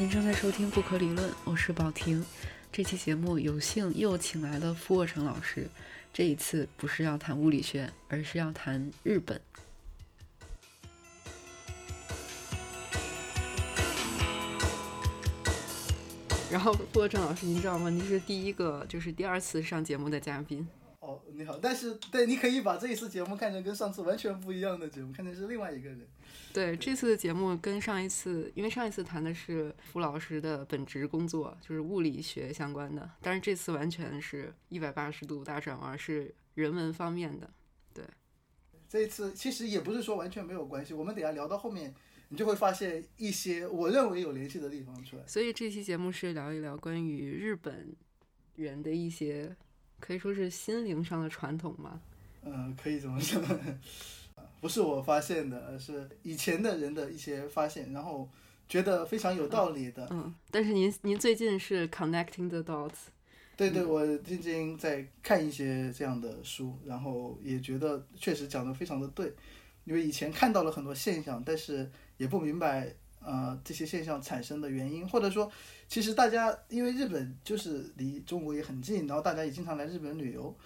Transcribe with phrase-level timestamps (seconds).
[0.00, 2.24] 您正在收听《不可理论》，我是宝婷。
[2.72, 5.68] 这期节目有幸又请来了傅沃成老师，
[6.10, 9.38] 这一次不是要谈物理学，而是要谈日本。
[16.50, 17.90] 然后傅卧成老师，您知道吗？
[17.90, 20.66] 您是第一个，就是第二次上节目的嘉宾。
[21.00, 26.06] 哦，你好，但是对，你可以把这一次节目看成跟上次完全不一样的节目，看成是另外一个人。
[26.52, 37.48] 对，这次的节目跟上一次，因为上一次谈的是傅老师的本职工作，就是物理学相关的，但是这次完全是一百八十度大转弯，是人文方面的。
[37.94, 38.04] 对，
[38.86, 41.94] 这一次其实也不是说完全没有关系，我们等下聊到后面，
[42.28, 45.22] 你就会发现一些我认为有联系的地方出来。
[45.26, 47.96] 所以这期节目是聊一聊关于日本
[48.56, 49.56] 人的一些
[50.00, 52.00] 可以说是心灵上的传统吗？
[52.42, 53.40] 嗯，可以这么说。
[54.60, 58.28] 不是我发现的，而是以前的人的一些发现，然后
[58.68, 60.06] 觉得非常有道理的。
[60.10, 63.08] 嗯，但是您您最近是 connecting the dots。
[63.56, 69.32] 对对，我最近在看一些这样的书，然后也觉得确实讲的非常的对，
[69.84, 75.50] 因为以前看到了很多现象，但是也不明白呃这些现象产生的原因，或者说
[75.90, 80.56] 其实大家因为日本就是离中国也很近，然后大家也经常来日本旅游，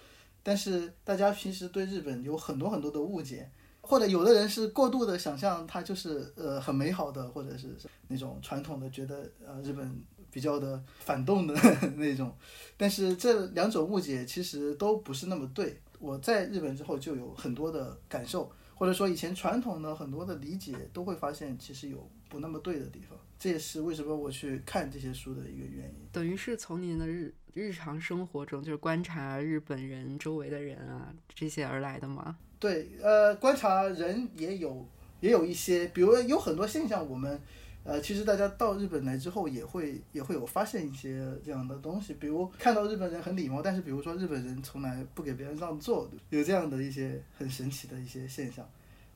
[0.43, 3.49] 但是大家平时对日本有很多很多的误解。
[3.81, 7.75] 或者有的人是过度的想象，它就是呃很美好的，或者是
[8.07, 9.99] 那种传统的，觉得呃日本
[10.31, 11.55] 比较的反动的
[11.97, 12.31] 那种。
[12.77, 15.79] 但是这两种误解其实都不是那么对。
[15.99, 23.17] 我在日本之后就有很多的感受，或者说以前传统的很多的理解，都会发现其实有不那么对的地方。
[23.45, 26.07] 这也是为什么我去看这些书的一个原因。
[26.11, 32.35] 等于是从您的日日常生活中，就是观察日本人周围的人啊这些而来的吗？
[32.59, 34.83] 对，呃，观察人也有
[35.19, 37.39] 也有一些，比如有很多现象，我们，
[37.83, 48.67] 呃，其实大家到日本来之后也会也会有发现一些这样的东西，比如看到日本人很礼貌，但是比如说日本人从来不给别人让座，有这样的一些很神奇的一些现象，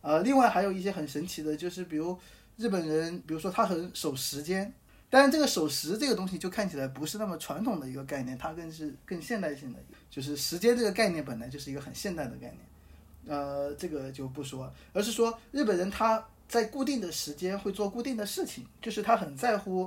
[0.02, 2.16] 呃，另外还有一些很神奇的，就是比如
[2.60, 4.74] 日本人，比如说他很守时间，
[5.10, 12.58] 但是这个守时这个东西就看起来不是那么传统的一个概念，它更是更现代性的，就是时间这个概念本来就是一个很现代的概念。
[13.28, 19.86] 呃，这个就不说，而是说日本人他在固定的时间会做固定的事情，就是他很在乎，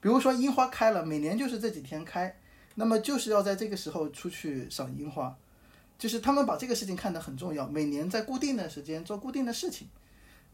[0.00, 2.34] 比如说樱花开了，每年就是这几天开，
[2.76, 5.36] 那么就是要在这个时候出去赏樱花，
[5.98, 9.88] 就是他们把这个事情看得很重要，每年在固定的时间做固定的事情，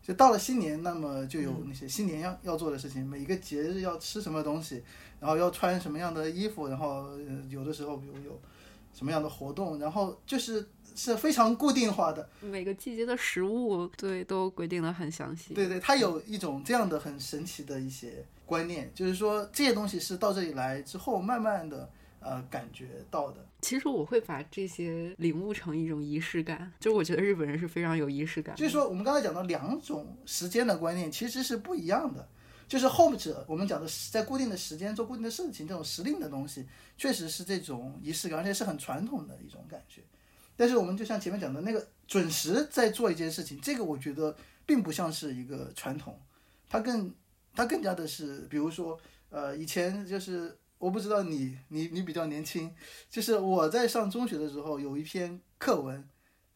[0.03, 4.83] 就到了新年，那么就有那些新年要要做的事情，每一个节日要吃什么东西，
[5.19, 7.09] 然后要穿什么样的衣服，然后
[7.49, 8.41] 有的时候比如有
[8.93, 10.69] 什么样的活动，然后就是。
[10.93, 15.55] 是非常固定化的，每个季节的食物对都规定的很详细。
[15.55, 21.88] 对对，它有一种这样的很神奇的一些观念，就是说这些东西是到这里来之后慢慢的
[22.20, 23.44] 呃感觉到的。
[23.62, 28.54] 其实我会把这些领悟成一种仪式感，就我觉得日本人是非常有仪式感。
[28.56, 32.26] 就是说我们刚才讲到两种时间的观念其实是不一样的，
[32.69, 36.66] 就是后者我们讲的是在固定的时间做固定的事情这种时令的东西，
[36.97, 40.00] 确实是这种仪式感，而且是很传统的一种感觉。
[40.56, 46.20] 但是我们就像前面讲的那个准时在做一件事情，这个我觉得并不像是一个传统，
[46.69, 47.12] 它更
[47.54, 48.98] 它更加的是，比如说，
[49.31, 52.75] 呃，以前就是我不知道你你你比较年轻，
[53.09, 56.05] 就是我在上中学的时候有一篇课文，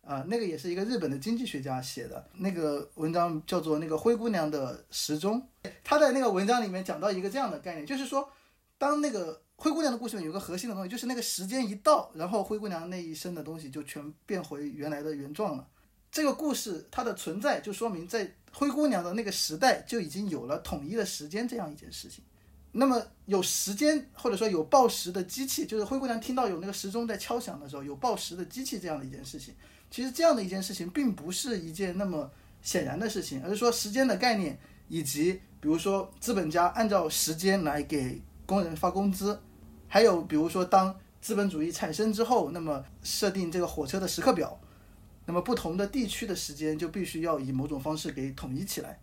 [0.01, 5.47] 啊，那个也是一个日本的经济学家写的，那个文章叫做那个灰姑娘的时钟，
[5.85, 8.29] 他在那个文章里面讲到一个这样的概念，就是说，
[8.77, 9.41] 当那个。
[9.57, 15.65] 灰姑娘的故事里有个核心的东西，就是那个时间一到，然后灰姑娘那一生的东西就全变回原来的原状了。
[16.11, 22.25] 这个故事它的存在，就说明在灰姑娘的那个时代就已经有了统一的时间这样一件事情。
[22.75, 29.55] 那么有时间或者说有报时的机器，就是灰姑娘听到有那个时钟在敲响的时候，有报时的机器这样的一件事情。
[29.91, 32.31] 其实这样的一件事情并不是一件那么
[32.61, 38.21] 显然的事情，而是说时间的概念以及比如说资本家按照时间来给。
[38.47, 39.41] 工人发工资，
[39.89, 44.61] 还有比如说，当资本主义产生之后，那么设定这个火车的时刻表，
[45.25, 49.01] 那么不同的地区的时间就必须要以某种方式给统一起来。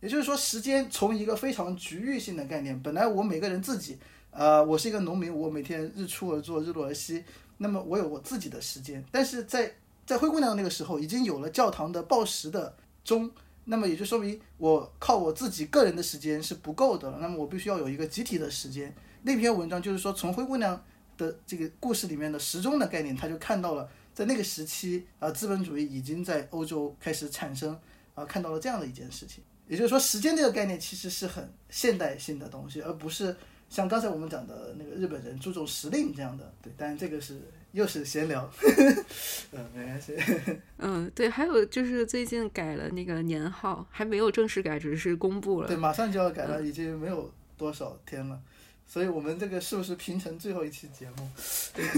[0.00, 3.98] 也就是说，时间从一个非常局域性的概念，本来我每个人自己，
[4.30, 7.24] 呃，我是一个农民，我每天日出而作，日落而息，
[7.58, 9.04] 那么我有我自己的时间。
[9.10, 9.74] 但是在
[10.06, 13.30] 在灰姑娘那个时候，已经有了教堂的报时的钟。
[13.70, 18.96] 那么也就说明我靠我自己个人的时间是不够的了，那么我必须要有一个集体的时间。
[19.24, 20.82] 那篇文章就是说，从灰姑娘
[21.18, 27.78] 的这个故事里面的时钟的概念，他就看到了在那个时期啊，资本主义已经在欧洲开始产生
[28.14, 29.44] 啊，看到了这样的一件事情。
[29.68, 33.36] 也就是说，时间这个概念其实是很现代性的东西，而不是
[33.68, 36.52] 像刚才我们讲的那个日本人注重时令这样的。
[36.62, 37.40] 对，但这个是
[37.72, 38.50] 又是闲聊，
[39.52, 40.16] 嗯，没关系。
[40.78, 45.68] 嗯，对，还有就是最近改了那个年号，还没有正式改，只是公布了。
[45.68, 48.40] 对，马上就要改了，已经没有多少天了。
[48.86, 51.30] 所以我们这个是不是平成最后一期节目？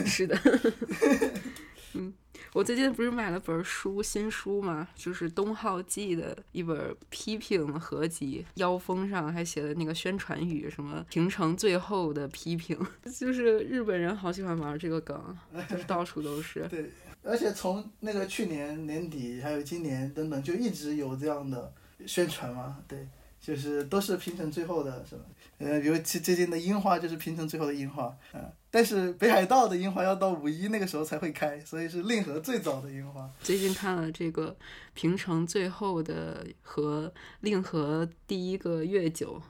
[0.04, 0.36] 是的。
[1.94, 2.12] 嗯，
[2.52, 12.78] 我最近不是买了本书，新书嘛，就是东浩纪的一本批评合集，腰封上还写了那个宣传语，什么平成最后的批评，
[13.18, 15.36] 就是日本人好喜欢玩这个梗，
[15.68, 16.66] 就是到处都是。
[16.68, 16.90] 对，
[17.22, 21.72] 而且从那个去年年底，还有今年等等，就一直有这样的
[22.06, 23.08] 宣传嘛，对，
[23.40, 25.24] 就是都是平成最后的，什么？
[25.60, 33.30] 呃，比如最最近的樱花就是平成最后的樱花，嗯，但是北海道的樱花要到五一那个时候才会开，所以是令和最早的樱花。
[33.42, 34.56] 最近看了这个
[34.94, 39.40] 平成最后的和令和第一个月酒。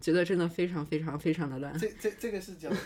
[0.00, 1.78] 觉得真的非常非常非常的乱。
[1.78, 2.80] 这这这个是讲什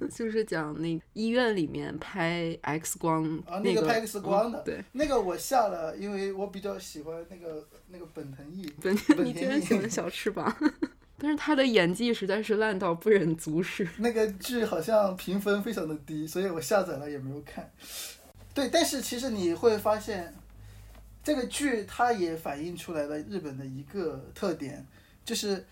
[0.00, 0.08] 么？
[0.10, 4.60] 就是讲那医院里面拍 X 光啊，那个拍 X 光的。
[4.64, 8.68] 对，那个我下了，因为我比较喜欢那个那个本藤义。
[8.82, 8.92] 本
[9.24, 10.52] 你居然喜欢小翅膀？
[11.18, 13.88] 但是他的演技实在是烂到不忍卒视。
[13.98, 17.70] 那个剧好像评分非常的低，所以我下载了也没有看。
[18.54, 20.34] 对，但是其实你会发现，
[21.22, 24.86] 这个剧它也反映出来了日本的一个特点，
[25.24, 25.64] 就是。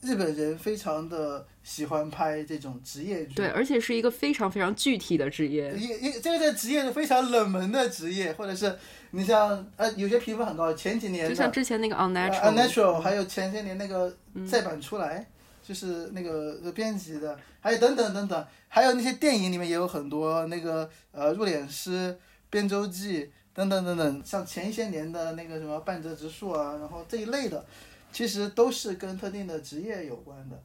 [0.00, 5.74] 日本人非常的喜欢拍这种职业剧，对，而且是一个非常非常具体的职业。
[5.76, 8.78] 一一这个这职业是非常冷门的职业，或者是
[9.10, 14.16] 你像呃有些评分很高，前几年就像之前那个 unnatural，unnatural，还有前些年那个
[14.48, 15.26] 再版出来，
[15.66, 22.16] 就是那个编辑的，还有等等等等，还有那些电影里面也有很多那个呃入殓师、
[22.48, 27.66] 编舟记等等等等，像前些年的那个什么半泽直树啊，然后这一类的。
[28.18, 30.60] 其实都是跟特定的职业有关的，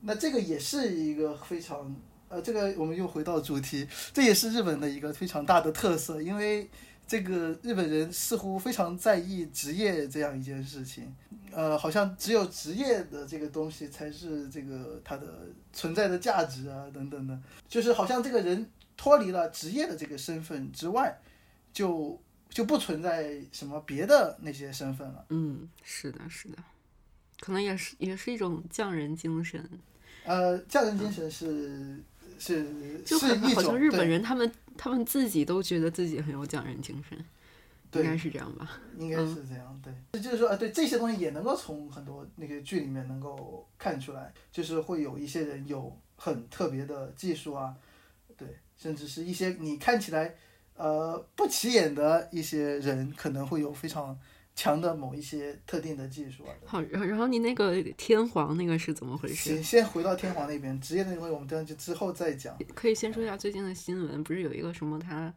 [0.00, 1.94] 那这个也是一个非常
[2.28, 6.68] 呃，这个我们又回到主题，这也是日本的一个非常大的特色，因为
[7.06, 11.14] 这个日本人似乎非常在意职业这样一件事情，
[11.52, 21.16] 呃，好像只有职业的这个东西才是这个它的存在的价值啊等等的，就是好像这个人脱离了职业的这个身份之外，
[21.72, 25.24] 就就不存在什么别的那些身份了。
[25.28, 26.58] 嗯，是的，是的。
[27.40, 29.62] 可能也是也是一种匠人精神，
[30.24, 32.02] 呃，匠人精神是
[32.38, 37.16] 是就很好像日本人他们他们自己都觉得自己很有匠人精神，
[37.92, 38.80] 应该是这样吧？
[38.98, 47.74] 应该是这样，对，就是说啊，对这些东西也能够从很多那个剧里面能够看出来，就是会有一些人有很特别的技术啊，
[48.36, 50.34] 对，甚至是一些你看起来
[50.74, 54.18] 呃不起眼的一些人，可能会有非常。
[54.58, 56.50] 强的某一些特定的技术啊。
[56.66, 59.54] 好，然后然后你那个天皇那个是怎么回事？
[59.54, 62.58] 先先回到天皇那边，职业那块我们这样就之后再讲。
[62.74, 65.32] 可以先说一下最近的新闻，不是有一个什么他，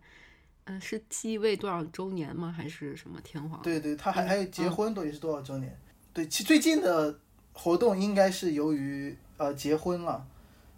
[0.64, 2.52] 嗯，是继位多少周年吗？
[2.52, 3.62] 还是什么天皇？
[3.62, 5.78] 对对，他还还有结婚都也是多少周年？
[6.12, 7.20] 对，其最近的
[7.54, 10.26] 活动应该是由于呃结婚了，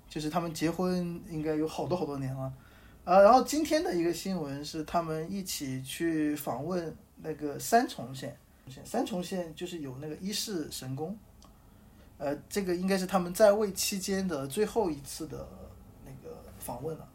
[0.10, 2.52] 就是他们结婚应该有好多好多年了，
[3.06, 6.94] 啊，然后今天的一个新闻是他们一起去访问。
[7.26, 8.38] 那个三重县，
[8.86, 11.18] 三重县就是有那个一世神宫，
[12.18, 15.48] 呃，这个应该是他们在位期间的最后一次的
[16.06, 17.08] 那个访问了。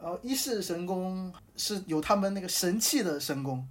[0.00, 3.66] 然后一世神宫是有他们那个神器的神宫，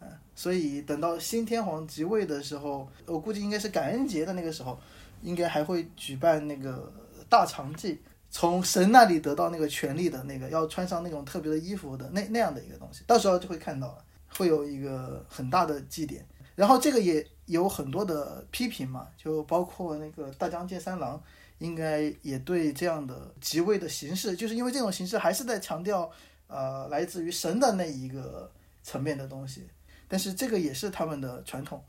[0.00, 4.78] 嗯，所以等到新天皇即位的时候，我估计应该是感恩节的那个时候，
[5.22, 6.92] 应该还会举办那个
[7.28, 14.04] 大长祭，从神那里得到那个权利的那个要穿上那种特别的衣服的那那样的一个东西，到时候就会看到了。
[14.36, 21.22] 会有一个很大的祭典，然后这个也有很多的批评嘛，就包括那个大江健三郎，
[21.58, 26.10] 应该也对这样的即位的形式，就是因为这种形式还是在强调，
[26.48, 28.50] 呃，来自于神的那一个
[28.82, 29.66] 层面的东西，
[30.06, 31.82] 但是这个也是他们的传统，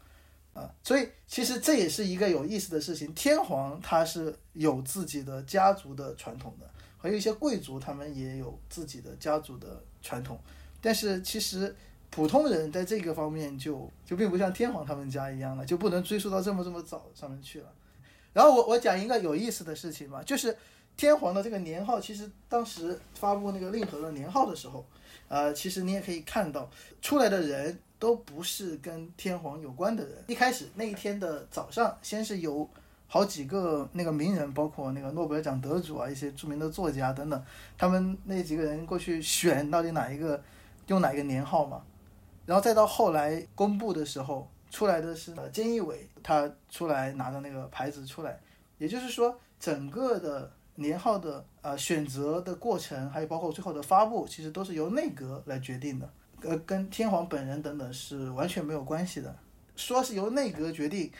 [0.54, 10.40] 啊，所以其实这也是一个有意思的事情，天皇他是有自己的家族的传统的，还有一些贵族他们也有自己的家族的传统，
[10.80, 11.76] 但是其实。
[12.18, 17.72] 普通人在这个方面就就并不像天皇他们家一样了，就不能追溯到这么这么早上面去了。
[18.34, 20.58] 然后我我讲一个有意思的事情吧，就是
[20.96, 24.84] 天皇的这个年号，其实当时发布那个令和的年号的时候，
[25.28, 26.68] 呃，其实你也可以看到
[27.04, 30.16] 出来的人都不是跟天皇有关的人。
[30.26, 32.68] 一开始那一天的早上，先是有
[33.06, 37.46] 好几个那个名人，包括那个诺贝尔奖得主啊，一些著名的作家等等，
[37.78, 40.44] 他们那几个人过去选到底哪一个
[40.88, 41.84] 用哪一个年号嘛。
[42.48, 48.40] 然后再到后来公布的时候，出来的是呃菅义伟，他出来拿着那个牌子出来，
[48.78, 56.10] 也就是说整个的年号的呃选择的过程，还有包括最后的发布，其实都是由内阁来决定的，
[56.42, 59.36] 呃，跟天皇本人等等是完全没有关系的。
[59.76, 61.12] 说是由内阁决定，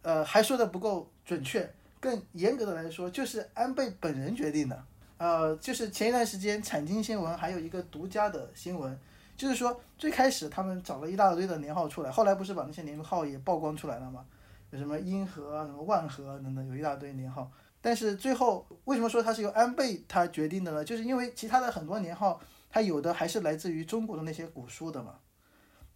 [0.00, 1.70] 呃，还说的不够准确，
[2.00, 4.84] 更严格的来说，就是安倍本人决定的。
[5.18, 8.98] 呃，就是前一段时间产经新闻还有一个独家的新闻。
[9.40, 14.22] 就是说，最开始他们找了一大堆的年号出来，后来不是把那些年号也曝光出来了吗？
[14.68, 17.50] 有什么阴和，什么万和等等，有一大堆年号。
[17.80, 20.84] 但是最后为什么说它是由安倍他决定的呢？
[20.84, 25.14] 就是因为其他的很多年号，它有的还是来自于中国的那些古书的嘛。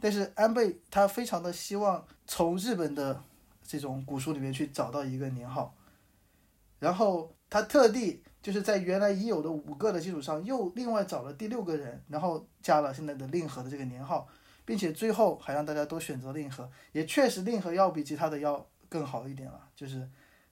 [0.00, 3.22] 但是安倍他非常的希望从日本的
[3.62, 5.74] 这种古书里面去找到一个年号，
[6.78, 8.22] 然后他特地。
[8.44, 14.28] 就是在原来已有的五个的基础上，又另外找了第六个人，然后加了现在的令和的这个年号，
[14.66, 19.66] 并且最后还让大家都选择令和，也确实令和要比其他的要更好一点了。
[19.74, 20.06] 就是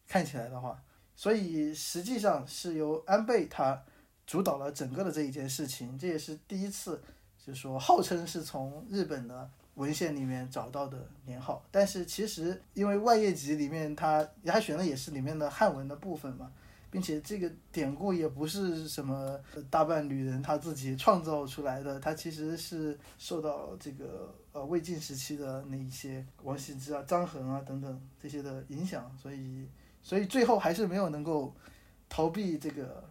[0.08, 0.82] 看起来的话，
[1.14, 3.84] 所以实际上是由安倍他
[4.26, 6.98] 主导了整个的这一件事情，这也是第一次，
[7.36, 16.50] 就是说号称是从日本的文献里面找到的年号，但是其实因为外业集里面他他选的也是里面的汉文的部分嘛。
[16.92, 29.66] 并且这个典故也不是什么大半女人她自己创造出来的，她其实是受到这个呃魏晋时期的那一些王羲之啊、张衡啊等等这些的影响，所以
[30.02, 31.54] 所以最后还是没有能够
[32.10, 33.02] 逃避这个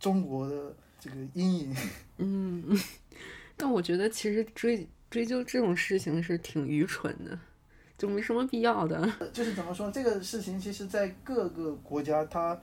[0.00, 1.76] 中国的这个阴影。
[2.16, 2.64] 嗯，
[3.54, 7.38] 但我觉得其实追追究这种事情是挺愚蠢的，
[7.98, 9.06] 就没什么必要的。
[9.34, 12.58] 就是怎么说这个事情，其实在各个国家它。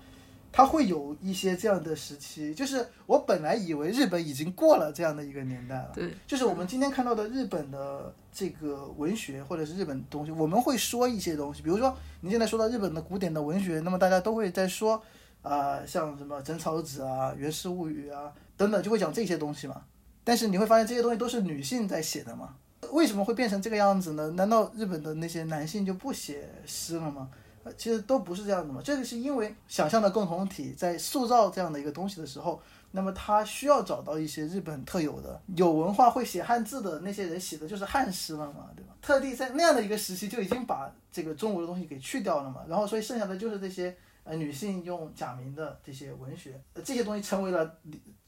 [0.53, 5.91] 它会有一些这样的时期，就是我本来以为日本已经过了这样的一个年代了。
[5.95, 15.01] 对，就是我们今天看到的日本的这个文学或者是日本东西，我们会说一些东西，比如说你现在说到日本的古典的文学，那么大家都会在说，
[15.41, 19.81] 啊，像什么枕草子啊、《源氏物语》啊等等，就会讲这些东西嘛。
[20.23, 22.55] 但是你会发现这些东西都是女性在写的嘛？
[22.91, 24.29] 为什么会变成这个样子呢？
[24.31, 27.29] 难道日本的那些男性就不写诗了吗？
[27.77, 38.93] 其实都不是这样的嘛，这个是因为想象的共同体在塑造这样的一个东西的时候，那么他需要找到一些日本特有的、有文化、会写汉字的那些人写的就是汉诗了嘛，对吧？
[39.01, 47.77] 特地在那样的一个时期就已经把这个中国的东西给去掉了嘛，然后所以剩下的就是这些呃女性用假名的这些文学，呃这些东西成为了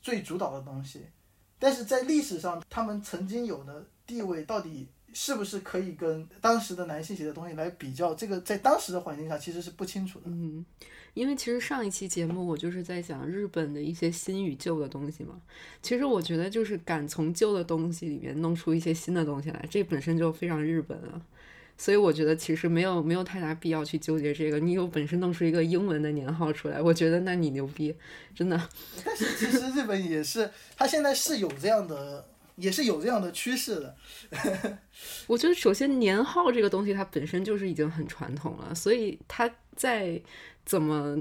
[0.01, 1.05] 最主导的东西，
[1.59, 4.87] 但是在历史上他们曾经有的地位到底？
[5.17, 8.13] 是不是可以跟当时的男性写的东西来比较？
[8.13, 10.25] 这个在当时的环境下其实是不清楚的。
[10.25, 10.65] 嗯，
[11.13, 15.41] 因为其实上一期节目我就是在讲日本的一些新与旧的东西嘛。
[15.81, 21.21] 其实我觉得就是敢从旧的东西里面弄出一些新的东西来，这本身就非常日本了。
[21.77, 24.59] 所以我觉得其实没有没有太大必要去纠结这个。
[24.59, 27.95] 你有本事弄出一个英文的年号出来，我觉得那你牛逼，
[28.35, 28.69] 真的。
[29.05, 32.25] 但是其实日本也是，他现在是有这样的。
[32.55, 33.97] 也是有这样的趋势的。
[35.27, 40.21] 我觉得，首先年号这个东西它本身就是已经很传统了，所以它在
[40.65, 41.17] 怎么，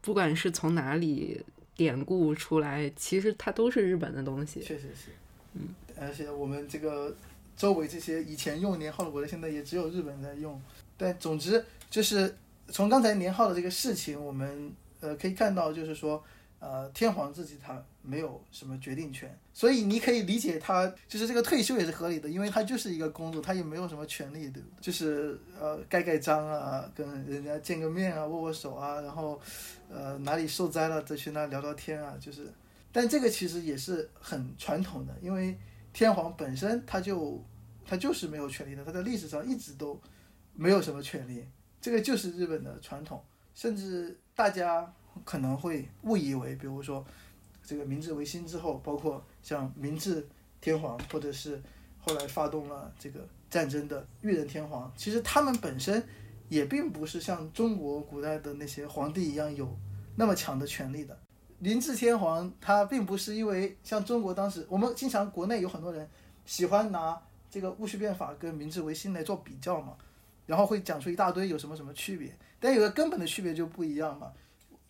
[0.00, 1.40] 不管是从哪里
[1.74, 4.60] 典故出来，其实它都是日本的东西。
[4.60, 5.10] 确实是，
[5.54, 5.68] 嗯，
[6.00, 7.16] 而且我们这个
[7.56, 10.60] 周围这些以前用年号的国家，现在也只有日本在用。
[10.96, 12.36] 但总之，就是
[12.68, 16.22] 从刚才年号的这个事情，我们呃可以看到，就是说。
[16.60, 29.40] 呃，天皇自己他没有什么决定权，所以你可以理解他就是这个退休也是合理的，因为他就是一个公主，他也没有什么权利，对就是呃盖盖章啊，跟人家见个面啊，握握手啊，然后
[29.88, 32.52] 呃哪里受灾了再去那聊聊天啊，就是，
[32.90, 35.56] 但这个其实也是很传统的，因为
[35.92, 37.40] 天皇本身他就
[37.86, 40.00] 他就是没有权利的，他在历史上一直都
[40.54, 41.46] 没有什么权利，
[41.80, 43.22] 这个就是日本的传统，
[43.54, 44.92] 甚至大家。
[45.24, 47.04] 可能会误以为，比如说，
[47.62, 50.26] 这个明治维新之后，包括像明治
[50.60, 51.60] 天皇，或者是
[52.00, 56.02] 后来发动了这个战争的裕仁天皇，其实他们本身
[56.48, 59.68] 也并不是像中国古代的那些皇帝一样有
[60.16, 61.18] 那么强的权力的。
[61.58, 66.08] 明治天皇他并不是因为像中国当时，我们经常国内有很多人
[66.46, 67.20] 喜欢拿
[67.50, 69.96] 这个戊戌变法跟明治维新来做比较嘛，
[70.46, 74.32] 然后会讲出一大堆有什么什么区别，但有个根本的区别就不一样嘛。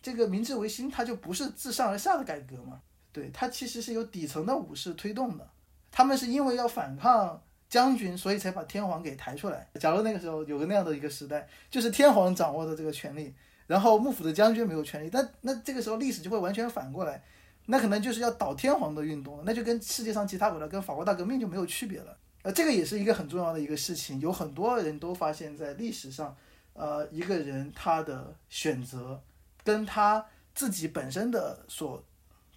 [0.01, 2.81] 这个明治维新，它就不是自上而下的改革嘛？
[3.11, 5.47] 对，它其实是由底层的武士推动的。
[5.91, 9.67] 他们是因为要反抗将军，所以才把天皇给抬出来。
[9.79, 13.33] 假如那个时候有个那样的一个时代，就是天皇掌握的这个权力，
[13.67, 17.21] 然后幕府的将军没有权力，那那这个时候历史就会完全反过来，
[17.65, 22.15] 那可能就是要倒天皇的运动了，那就跟世界上其他国家跟法国大革命就没有区别了。
[22.43, 26.35] 呃，这个也是一个很重要的一个事情，有很多人都发现，在历史上，
[26.73, 29.21] 呃，一个人他的选择
[29.69, 32.03] 跟他自己本身的所，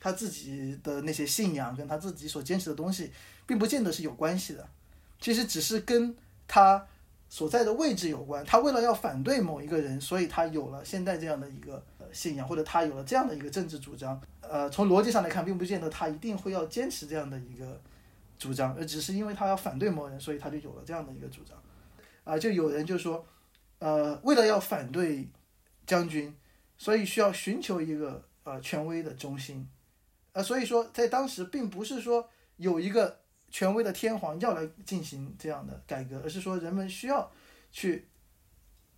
[0.01, 3.13] 他自己的那些信仰跟他自己所坚持的东西，
[3.47, 4.67] 并不见得是有关系的，
[5.21, 6.17] 其实只是跟
[6.49, 6.87] 他
[7.29, 8.43] 所在的位置有关。
[8.47, 14.19] 他为了要反对某一个人，所以他有了现在这样的一个信仰，或者他有了这样的一个政治主张。
[14.41, 17.79] 呃，从逻辑上来看，并不见得他一定会要坚持这样的一个
[18.39, 21.57] 主张，而只是因为他要反对某人，所以他就有了这样的一个主张。
[22.25, 23.23] 啊、就有人就说，
[23.81, 25.29] 呃，为了要反对
[25.87, 26.35] 将军，
[26.79, 29.69] 所以需要寻求一个呃权威的中心。
[30.33, 33.19] 呃，所以说在当时并不是说有一个
[33.51, 37.31] 权威的天皇要来进行这样的改革，而是说人们需要
[37.71, 38.07] 去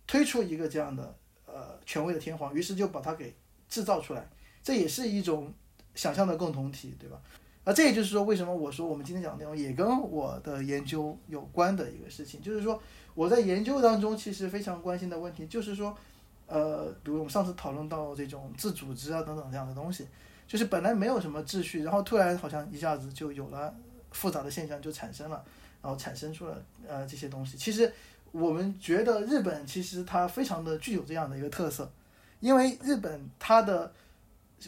[0.07, 3.35] 推出一个这样的呃权威的天皇，于是就把它给
[3.67, 4.29] 制造出来。
[4.63, 5.53] 这也是一种
[5.93, 7.21] 想象的共同体，对吧？
[7.65, 12.81] 啊，这也就是说，为什么我说我们今天讲的内容也跟我的研究有关的一个事情，就是说
[13.13, 15.97] 我在研究当中其实非常关心的问题，就是说，
[16.47, 20.07] 呃，比如我们上次讨论到这种自组织啊等等这样的东西，
[20.47, 23.73] 就是本来没有什么秩序，然后突然好像一下子就有了
[24.11, 25.43] 复杂的现象就产生了，
[25.81, 27.57] 然后产生出了呃这些东西。
[27.57, 27.91] 其实
[28.31, 31.91] 我们觉得日本其实它非常的具有这样的一个特色，
[32.39, 33.91] 因为日本它的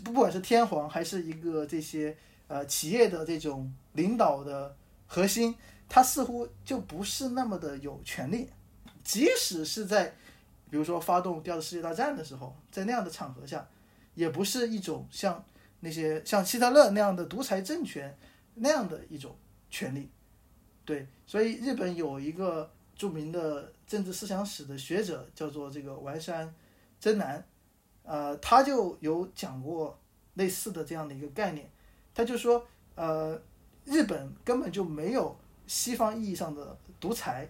[0.04, 2.16] 不不管是天皇还是一个这些
[2.48, 5.54] 呃企业的这种领导的核心，
[5.88, 8.50] 它似乎就不是那么的有权利，
[9.04, 10.14] 即使是在
[10.70, 13.68] 比如说发动第二次世界大战的时候，在那样的场合下，
[14.16, 15.44] 也不是一种像
[15.80, 18.18] 那些像希特勒那样的独裁政权
[18.56, 19.36] 那样的一种
[19.70, 20.10] 权利。
[20.84, 26.54] 对，所以日本有一个著名的政治思想史的学者叫做这个丸山
[27.00, 27.46] 真男，
[28.04, 30.00] 呃，他就有讲过
[30.36, 31.70] 类似的这样的一个概念，
[32.16, 33.40] 他就说，呃，
[33.86, 37.50] 日本根本就没有西方意义上的独裁，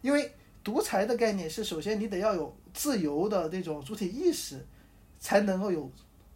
[0.00, 4.64] 因为独裁的概念是首先你得要有自由的这种主体意识，
[5.18, 5.90] 才能够有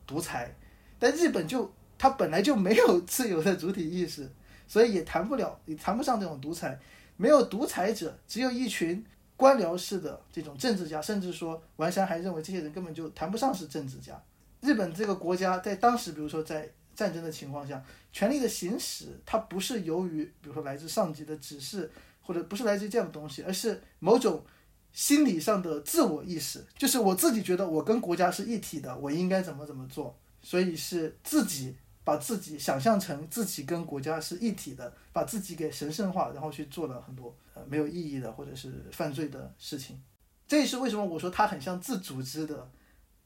[0.07, 0.55] 独裁，
[0.99, 4.29] 但日本就它本来就没有自由的主体意识，
[4.67, 6.79] 所以也谈不了，也谈不上这种独裁，
[7.17, 9.05] 没有独裁者，只有一群
[9.37, 14.21] 官僚式的这种政治家，甚至说丸山还认为这些人根本就谈不上是政治家。
[14.61, 21.91] 日本这个国家在当时，比如说在战争的情况下，权力的行使，它不是由于比如说来自上级的指示，
[22.27, 24.45] 或者不是来自于这样的东西，而是某种
[24.93, 40.03] 心理上的自我意识，就是我自己觉得我跟国家是一体的，我应该怎么怎么做，所以是自己把自己想象成自己跟国家是一体的，把自己给神圣化，然后去做了很多呃没有意义的或者是犯罪的事情。
[40.49, 42.71] 这也是为什么我说它很像自组织的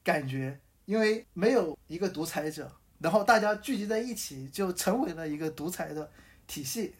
[0.03, 6.09] 感觉，因为没有一个独裁者，然后大家聚集在一起就成为了一个独裁的
[6.47, 6.93] 体系，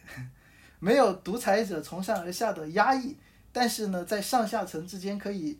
[0.82, 3.16] 没有独裁者从上而下的压抑，
[3.52, 5.56] 但是呢，在上下层之间可以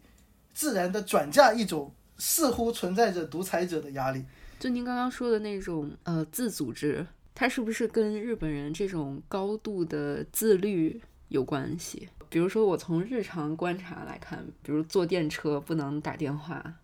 [0.53, 4.25] 自然的转嫁一种似乎存在着独裁者的压力。
[4.59, 7.07] 就您刚刚说的那种呃自组织，
[7.37, 12.09] 它是不是跟日本人这种高度的自律有关系？
[12.29, 16.81] 比如说我从日常观察来看，比如坐电车不能打电话，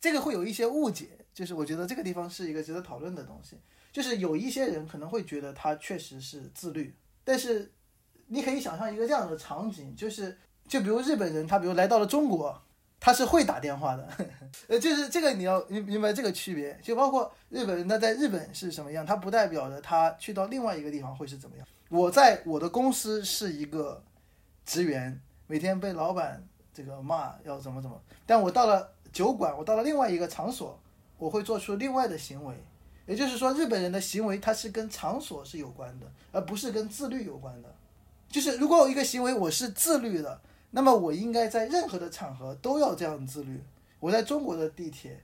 [0.00, 3.56] 这个会有一些误解，就是我觉得这个地方是一个值得讨论的东西。
[3.92, 6.92] 就是有一些人可能会觉得他确实是自律，
[7.30, 7.70] 但是
[8.26, 12.60] 你可以想象一个这样的场景，就是就比如日本人，他比如来到了中国，
[12.98, 14.08] 他是会打电话的，
[14.66, 21.64] 呃，就是这个你要明明白这个区别，就包括日本人他在日本是什么样，他不代表着他去到另外一个地方会是怎么样。
[21.88, 24.02] 我在我的公司是一个
[24.66, 30.76] 职员，每天被老板这个骂要怎么怎么，但我到了酒馆，我到了另外一个场所，
[31.16, 32.56] 我会做出另外的行为。
[33.06, 37.74] 也就是说，日本人的行为它是跟场所是有关的，而不是跟自律有关的。
[38.28, 43.60] 就是如果有一个行为我是自律的，那么我应该在任何的场合都要这样自律。
[43.98, 45.20] 我在中国的地铁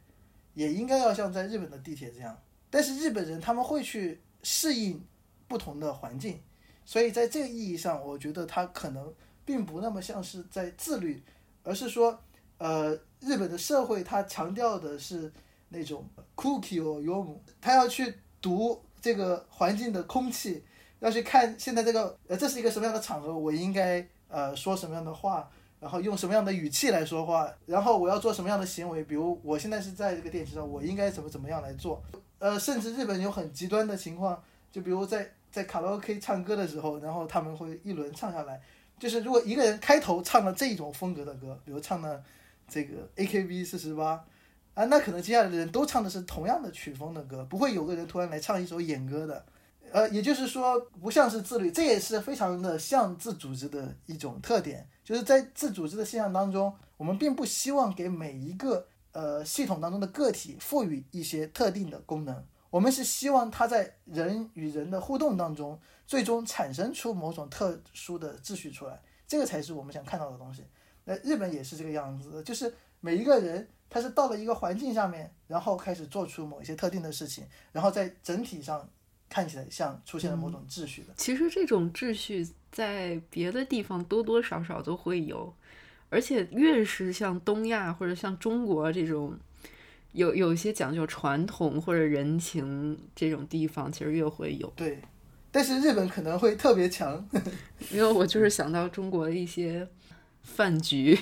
[0.55, 2.37] 也应该要像在日本的地铁这样。
[2.69, 5.01] 但是日本人他们会去适应
[5.47, 6.41] 不同的环境，
[6.85, 11.23] 所以在这个意义上，我觉得他可能并不那么像是在自律，
[11.63, 12.19] 而是说，
[12.59, 15.33] 呃，日本的社会它强调的是
[15.69, 20.63] 那种 cookie or y o m 他要去读这个环境的空气，
[21.01, 25.49] 要去看现在这个呃这是一个什么样的场合，我应该呃说什么样的话，
[25.81, 32.03] 然后用什么样的语气来说话，然后我要做什么样的行为，比如我现在是在这个电池上，我应该怎么怎么样来做。
[32.39, 38.61] 呃，甚至日本有很极端的情况，就比如在在卡拉 OK 唱歌的时候，然后他们会一轮唱下来，
[38.99, 42.23] 就是如果一个人开头唱了这种风格的歌，比如唱了
[42.69, 44.25] 这个 AKB 四十八。
[44.77, 49.47] 啊，那可能接下来的人都唱的是同样的曲风的歌，不会有个人突然来唱一首演歌的，
[49.91, 70.63] 呃，也就是说不像是自律，这也是非常的像自组织的一种特点，就是在自组织的现象当中，我们并不希望给每一个呃系统当中的个体赋予一些特定的功能，我们是希望它在人与人的互动当中，最终产生出某种特殊的秩序出来，这个才是我们想看到的东西。
[71.05, 78.89] 那日本也是这个样子，就是每一个人他是到了一个环境下面，然后开始做出某一些特定的事情，然后在整体上
[79.29, 81.09] 看起来像出现了某种秩序的。
[81.17, 85.55] 其实这种秩序在别的地方多多少少都会有，
[86.11, 89.39] 而且越是像东亚或者像中国这种
[90.13, 94.73] 有有一些讲究传统或者人情这种地方，其实越会有。
[94.77, 95.01] 对，
[95.51, 97.29] 但是日本可能会特别强。
[97.91, 99.89] 因为我就是想到中国的一些
[100.43, 101.19] 饭局，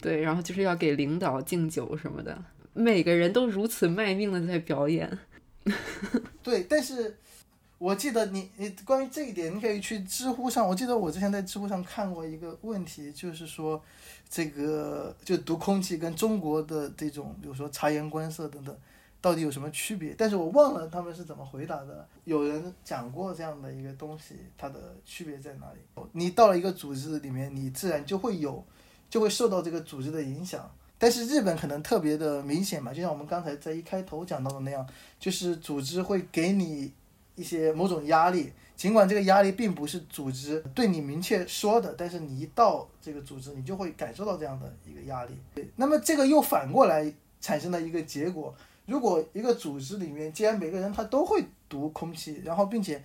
[0.00, 2.36] 对，然后就是要给领导敬酒什么的，
[2.72, 5.18] 每个人都如此卖命的在表演。
[6.42, 7.16] 对，但是
[7.78, 10.66] 我记得你你关于这一点，你可以去知乎上。
[10.66, 13.82] 我记得我之前在知乎上看过一个问题，就是说
[14.28, 18.76] 这个就读空气跟中国的这种，比如说察言观色等等，
[19.20, 20.14] 到底有什么区别？
[20.16, 22.06] 但是我忘了他们是怎么回答的。
[22.24, 26.02] 有人讲过这样的一个东西，它的区别在哪里？
[26.12, 28.64] 你到了一个组织里面，你自然就会有，
[29.08, 30.70] 就会受到这个组织的影响。
[30.98, 34.86] 但是日本可能特别的明显嘛，就像我们刚才在一开头讲到的那样，
[35.20, 36.90] 就是组织会给你
[37.34, 45.32] 一些某种压力，尽管这个压力并不是组织对你明确说的，但是你一到这个组织，你就会感受到这样的一个压力。
[45.76, 48.54] 那么这个又反过来产生了一个结果，
[48.86, 53.04] 如果一个组织里面，既然每个人他都会读空气，然后并且，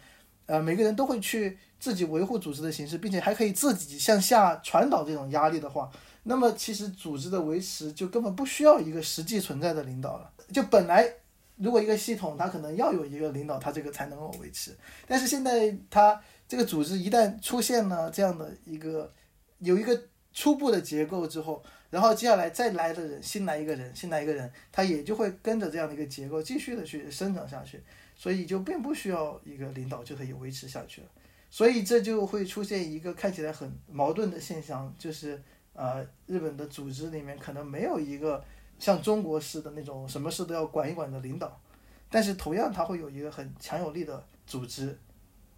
[0.51, 5.89] 呃，每个人都会去自己维护组织的形式，并且还可以自己向下传导这种压力的话。
[6.23, 10.29] 那么其实组织的维持就根本不需要一个实际存在的领导了。
[10.51, 11.09] 就本来
[11.55, 14.75] 如果一个系统它可能要有一个领导，它这个才能够维持。
[15.07, 19.09] 但是现在它这个组织一旦出现了这样的一个
[19.59, 19.97] 有一个
[20.33, 27.81] 初步的结构之后，然后接下来再来的人，新来一个人，新来一个人，他也就会跟着这样的一个结构继续的去生长下去，
[28.21, 31.07] 所以就并不需要一个领导就可以维持下去了。
[31.49, 35.41] 所以这就会出现一个看起来很矛盾的现象，就是。
[35.73, 38.43] 呃，日本的组织里面可能没有一个
[38.77, 41.57] 像中国式的那种什么事都要管一管的领导，
[42.09, 44.99] 但是同样它会有一个很强有力的组织，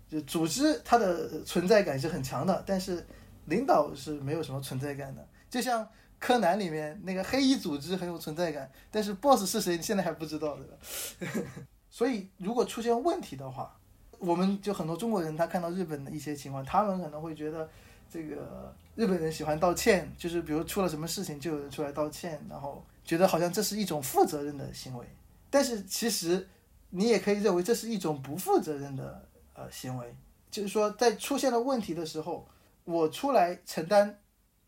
[0.07, 3.03] 就组织它的存在感是很强的，但是
[3.45, 5.27] 领导是没有什么存在感的。
[5.49, 5.85] 就像
[6.19, 11.41] 柯南里面那个黑衣组织很有存在感，但是 BOSS 是谁你现在还不知道，对吧？
[11.93, 13.77] 所以如果出现问题的话，
[14.17, 17.69] 我们就很多中国人他看到日本的一些情况，他们可能会觉得。
[18.09, 25.05] 这个日本人喜欢道歉，就是比如出了什么事情，就有人出来道歉，然后觉得好像这是一种负责任的行为。
[25.49, 26.47] 但是其实
[26.91, 30.15] 你也可以认为这是一种不负责任的呃行为，
[30.51, 32.47] 就是说在出现了问题的时候，
[32.83, 34.19] 我出来承担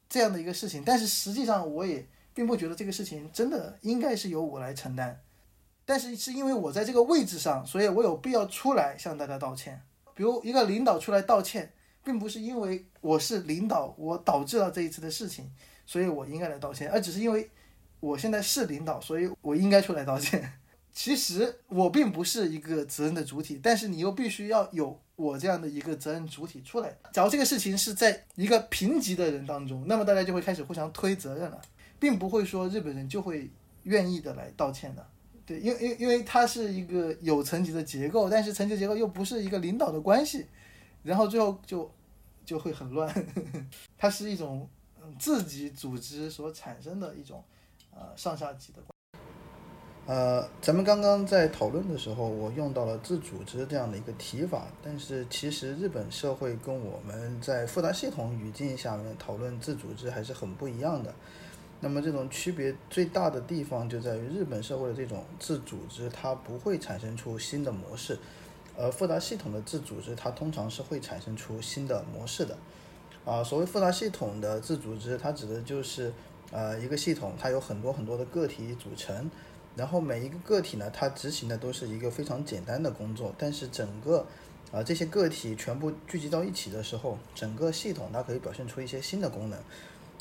[0.10, 5.22] 这样的一个事情，但是实际上我也并不觉得这个事情真的应该是由我来承担，
[5.86, 9.82] 但是是因为我在这个位置上，所以我有必要出来向大家道歉。
[10.14, 11.72] 比如一个领导出来道歉。
[12.06, 15.50] 并不是因为我是领导，我导致了这一次的事情，
[15.88, 17.50] 所以我应该来道歉，而只是因为
[18.00, 20.54] 我现在是领导，所以我应该出来道歉。
[20.94, 26.96] 其实我并不是一个责任的主体，但是你又必须要有我这样的一个责任主体出来。
[27.12, 31.60] 假如这个事情是在一个平级的人当中，那么大家就会开始互相推责任了，
[32.00, 33.50] 并不会说日本人就会
[33.86, 35.04] 愿意的来道歉的。
[35.46, 40.46] 对，因因因为它是一个有层级的结构，但是层级结构又不是一个领导的关系。
[41.04, 41.92] 然后最后就
[42.44, 43.14] 就会很乱，
[43.96, 44.68] 它是一种
[45.20, 47.44] 自己组织所产生的一种
[47.94, 48.82] 呃上下级的。
[50.08, 61.14] 呃，咱们刚刚在讨论的时候，我用到了自组织这样的一个提法，但是其实日本社会跟我们在复杂系统语境下面讨论自组织还是很不一样的。
[61.86, 68.18] 那么这种区别最大的地方就在于日本社会的这种自组织，它不会产生出新的模式。
[68.76, 72.58] 而复杂系统的自组织，它通常是会产生出新的模式的。
[73.24, 76.12] 啊，所谓复杂系统的自组织，它指的就是
[76.52, 79.30] 呃一个系统，它有很多很多的个体组成，
[79.76, 84.26] 然后每一个个体呢，它执行的都是一个非常简单的工作，但是整个
[84.72, 89.60] 啊这些个体全部聚集到一起的时候，整个系统它可以表现出一些新的功能。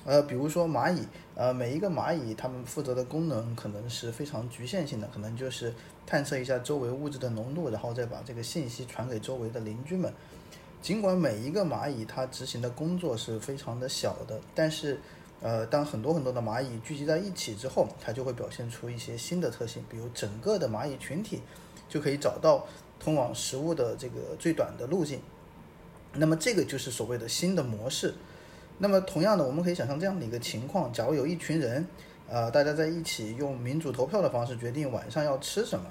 [0.04, 1.00] 呃，比如说蚂蚁，
[1.34, 5.72] 呃，每一个蚂蚁它们负责的功能可能是非常局限性的，可能就是
[6.06, 10.12] 探测一下周围物质的浓度，然后再把这个信息传给周围的邻居们。
[10.82, 15.00] 尽管每一个蚂蚁它执行的工作是非常的小的，但是，
[15.40, 21.40] 呃，当很多很多的蚂蚁聚集在一起之后，它就会表现出一些新的特性，比如整个的蚂蚁群体
[21.88, 22.66] 就可以找到
[23.00, 25.20] 通往食物的这个最短的路径。
[26.12, 28.12] 那么这个就是所谓的新的模式。
[28.76, 31.86] 那么同样的，我们可以想象这样的一个情况：假如有一群人，
[32.28, 35.86] 呃，大家在一起用民主投票的方式决定晚上要吃什么，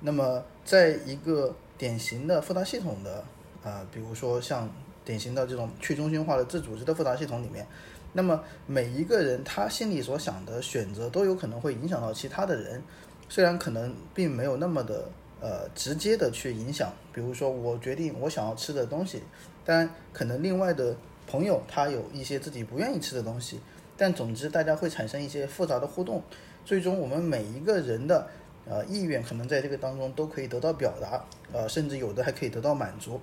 [0.00, 3.24] 那么在一个典型的复杂系统的，
[3.64, 4.68] 啊，比如说像
[5.02, 7.66] 典型的这种去中心化的自组织的复杂系统里面，
[8.12, 12.82] 那么每一个人他心里所想的选择都有可能会影响到其他的人，
[13.30, 15.08] 虽然可能并没有那么的
[15.40, 19.22] 呃直接的去影响，比如说我决定我想要吃的东西，
[19.64, 20.94] 但可能另外的。
[21.30, 23.60] 朋友他有一些自己不愿意吃的东西，
[23.96, 26.20] 但总之大家会产生一些复杂的互动，
[26.64, 28.28] 最终我们每一个人的
[28.66, 33.20] 呃意愿可能在这个当中都可以得到表达，呃甚至有的还可以得到满足。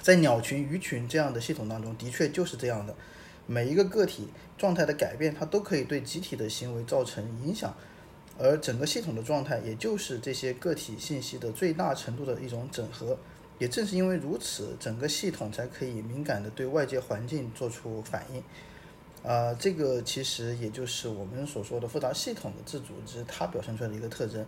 [0.00, 2.94] 在鸟群、鱼群这样的系统当中，的确就是这样的，
[3.46, 7.74] 每一个个体状态的改变，它都可以对集体的行为造成影响，
[8.38, 13.18] 而整个系统的状态，也就是这些个体信息的最大程度的一种整合。
[13.58, 18.42] 也正是因为如此，整个系统才可以敏感地对外界环境做出反应。
[19.28, 24.44] 啊，这个其实也就是我们所说的复杂系统的自组织它表现出来的一个特征。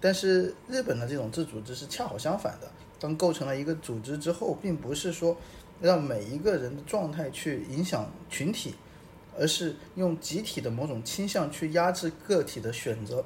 [0.00, 2.70] 但是日本的这种自组织是恰好相反的。
[2.98, 5.36] 当构成了一个组织之后，并不是说
[5.82, 8.74] 让每一个人的状态去影响群体，
[9.38, 13.22] 而是用集体的某种倾向去压制个体的选择。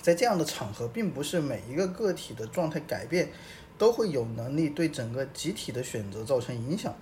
[0.00, 3.28] 在这样的场合，并不是每一个个体的状态改变。
[3.82, 6.94] 都会有能力对整个集体的选择造成影响，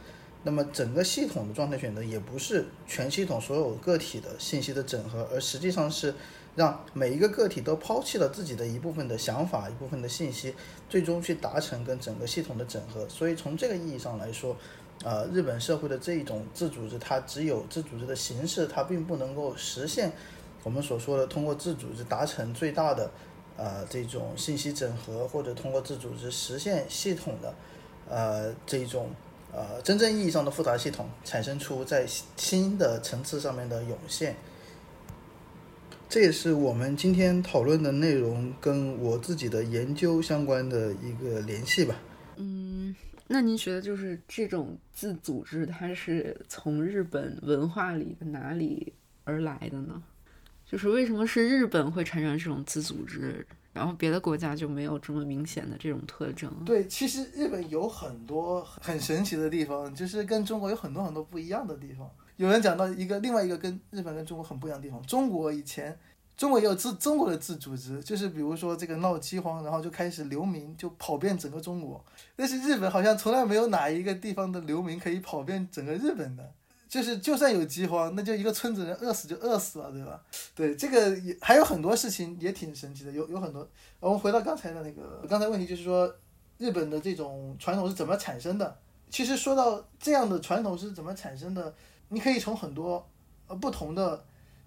[0.45, 6.15] 那么整个系统的状态选择也不是全系统所有个体的信息的整合，而实际上是
[6.57, 10.55] 让每一个个体都抛弃了自己的一部分的想法、一部分的信息，
[10.89, 13.07] 最终去达成跟整个系统的整合。
[13.11, 14.57] 所以从这个意义上来说，
[15.05, 20.11] 呃，日本社会的这一种自组织，它只有自组织的形式，它并不能够实现
[20.63, 23.11] 我们所说的通过自组织达成最大的。
[23.61, 27.55] 呃，这种信息整合或者通过自组织实现系统的，
[28.09, 29.11] 呃，这种
[29.53, 32.07] 呃真正意义上的复杂系统，产生出在
[32.39, 34.35] 新的层次上面的涌现。
[36.09, 41.95] 这也是我们今天讨论的内容跟我自己的研究相关的一个联系吧。
[42.37, 42.97] 嗯，
[43.29, 48.95] 那您觉得就是这种自组织，它是从日本文化里的哪里
[49.25, 50.03] 而来的呢？
[50.71, 56.49] 就是为什么是日本会产生这种自组织，然后别的国家就没有这么明显的这种特征？
[56.65, 62.09] 对，其实日本有很多很神奇的地方，就是跟中国有很多很多不一样的地方。
[62.37, 65.99] 有人讲到一个另外一个跟日本跟中国很不一样的地方，中国以前
[66.37, 72.05] 中国也有自中国的自组织，就是比如说这个闹饥荒，然后就开始流民就跑遍整个中国，
[72.37, 76.53] 但是日本好像从来没有哪一个地方的流民可以跑遍整个日本的。
[76.91, 80.21] 就是，就算有饥荒，那就一个村子人饿死就饿死了，对吧？
[80.57, 83.67] 对，这个也还有很多事情也挺神奇的，有有很多。
[84.01, 86.13] 我们回到刚才的那个，刚才问题就是说，
[86.59, 88.77] 日本的这种传统是怎么产生的？
[89.09, 91.73] 其实说到这样的传统是怎么产生的，
[92.09, 93.09] 你可以从很多
[93.47, 94.25] 呃不同的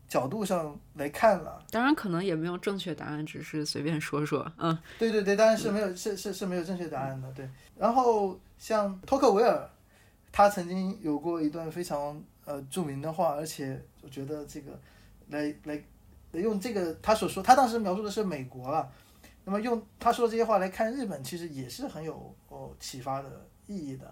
[0.08, 1.62] 角度上来看了。
[1.72, 4.50] 当然，可能也没有正确答案，只是随便说说。
[4.58, 7.30] 嗯，对对对，当然是没有，是是是没有正确答案的。
[7.34, 9.70] 对，然后像托克维尔。
[10.36, 14.78] 他曾经有过一段非常呃著名的话，而且我觉得这个
[15.30, 15.80] 来来
[16.32, 18.92] 来用这个他所说，他当时描述的是美国了，
[19.46, 24.12] 那么用他说的这些话来看日本，其实也是很有哦启发的意义的。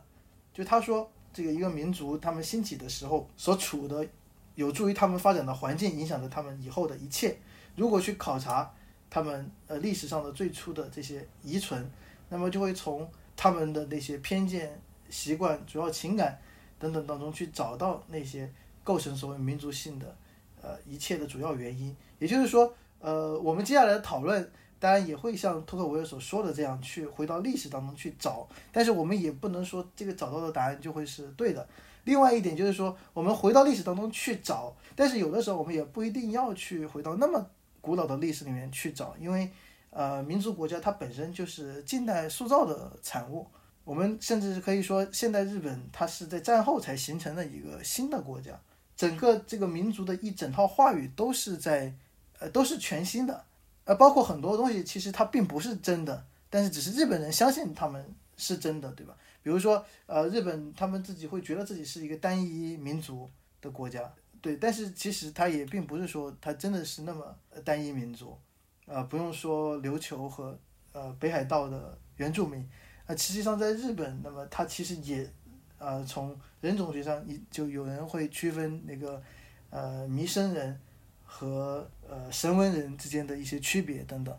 [0.53, 4.07] 就他说，这个一个民族他们兴起的时候所处的
[4.53, 7.36] 有助于他们发展的环境，影响着他们以后的一切。
[7.75, 8.71] 如果去考察
[9.10, 11.89] 他们呃历史上的最初的这些遗存，
[12.29, 14.79] 那么就会从他们的那些偏见。
[15.12, 16.39] 习惯、主要情感
[16.80, 18.52] 等等当中去找到那些
[18.84, 20.15] 构成所谓民族性的
[20.60, 21.95] 呃一切的主要原因。
[22.17, 31.67] 也就是说，呃，我们接下来的讨论当然也会像托克维尔所说的这样去回到历史当中去找，但是我们也不能说这个找到的答案就会是对的。
[32.06, 37.45] 另外一点就是说，我们回到历史当中去找，但是有的时候我们也不一定要去回到那么
[37.80, 39.50] 古老的历史里面去找，因为
[39.91, 43.45] 呃，民族国家它本身就是近代塑造的产物。
[43.91, 48.58] 我们甚至是可以说，现代日本它是在战后才形成的一个新的国家，
[48.95, 51.93] 整个这个民族的一整套话语都是在，
[52.39, 53.43] 呃，都是全新的，
[53.84, 59.13] 呃，包括很多东西其实它并不是真的，但是只是日本人相信他们是真的，对吧？
[59.43, 68.38] 比如说，呃，日本他们自己会觉得自己是一个单一民族的国家，对，但是其实它也并不是说它真的是那么单一民族，
[68.86, 70.58] 呃，不用说琉球和
[70.93, 72.65] 呃北海道的原住民。
[73.12, 75.30] 那实际上，在日本，那么它其实也，
[75.78, 79.21] 呃，从人种学上，就有人会区分那个，
[79.69, 80.80] 呃，弥生人
[81.26, 84.34] 和呃神文人之间的一些区别等等。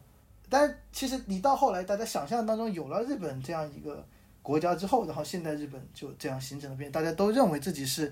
[0.49, 4.03] 但其实你到后来，大家想象当中有了日本这样一个
[4.41, 8.11] 国家之后，然后现代日本就这样形成了变，大家都认为自己是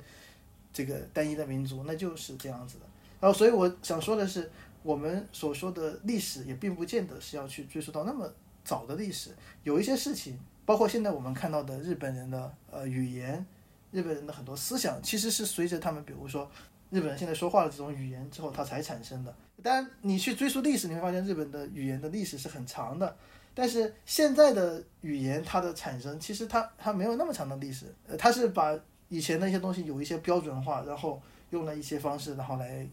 [0.75, 2.85] 这个单一的民族，那就是这样子的。
[3.19, 4.51] 然后，所以我想说的是，
[4.83, 8.31] 我们所说的历史也并不见得是要去追溯到那么
[8.65, 9.31] 早的历史，
[9.63, 13.45] 有一些事情，包括现在我们看到的日本人的呃语言，
[13.91, 16.51] 日本人的很多思想，其实是随着他们，比如说
[16.91, 19.35] 日本人现在说话的这种语言之后，它才产生的。
[19.63, 23.17] 当然，你去追溯历史，你会发现日本的语言的历史是很长的。
[23.53, 31.21] 但是现在的语言它的产生，其实它它没有那么长的历史，呃，它是把以前的一些东西有一些标准化，然后
[31.51, 32.87] 用了一些方式，然后来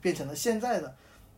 [0.00, 0.94] 变成了现在的。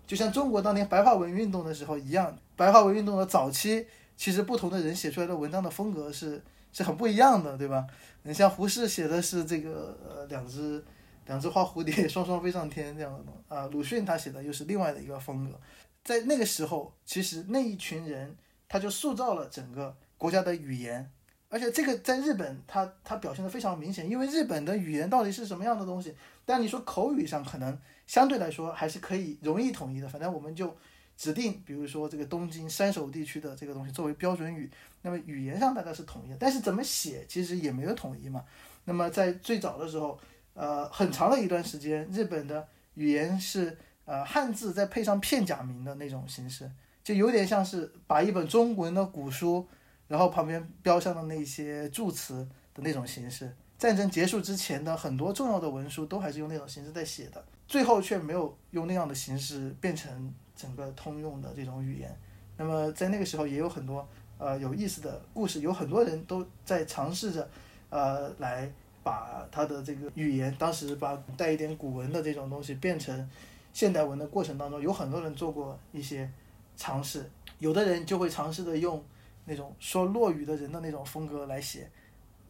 [0.07, 6.42] 就像中国当年白话文运动的时候一样，白话文运动的早期，其实不同的人写出来的文章的风格是
[6.73, 7.87] 是很不一样的，对吧？
[8.23, 10.85] 你像胡适写的是这个呃两只。
[11.27, 15.61] 两只花蝴蝶双双飞上天这样的东啊，鲁迅他写的又是另外的一个风格，
[16.05, 18.37] 在那个时候，其实那一群人
[18.69, 21.11] 他就塑造了整个国家的语言，
[21.49, 26.14] 而且这个在日本他他表现的非常明显，因为日本的语言到底是什么样的东西？
[26.45, 30.77] 但你说口语上可能相对来说还是可以容易统一的，反正我们就
[31.16, 34.70] 指定，比如说这个东京山手地区的这个东西作为标准语，
[35.02, 38.44] 那么语言上大概是统一的，但是怎么写其实也没有统一嘛。
[38.85, 40.18] 那么在最早的时候。
[40.59, 43.76] 呃，很长的一段时间，日本的语言是
[44.07, 46.70] 呃汉字再配上片假名的那种形式，
[47.05, 49.68] 就有点像是把一本中文的古书，
[50.09, 53.55] 然后旁边标上的那些注词的那种形式。
[53.79, 62.16] 战争结束之前的很多重要的文书都还是用那种形式在写的，最后却没有用那样的形式变成整个通用的这种语言。
[62.57, 67.49] 那么在那个时候也有很多呃有意思的故事，有很多人都在尝试着
[67.90, 68.69] 呃来。
[69.07, 73.31] 把他的这个语言，当时把带一点古文的这种东西变成
[73.73, 76.29] 现代文的过程当中，有很多人做过一些
[76.77, 77.31] 尝试。
[77.61, 79.01] 有的人就会尝试着用
[79.45, 81.88] 那种说落语的人的那种风格来写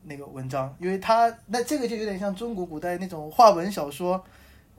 [0.04, 4.14] 那个文章，因为他那这个就有点像中国古代那种话文小说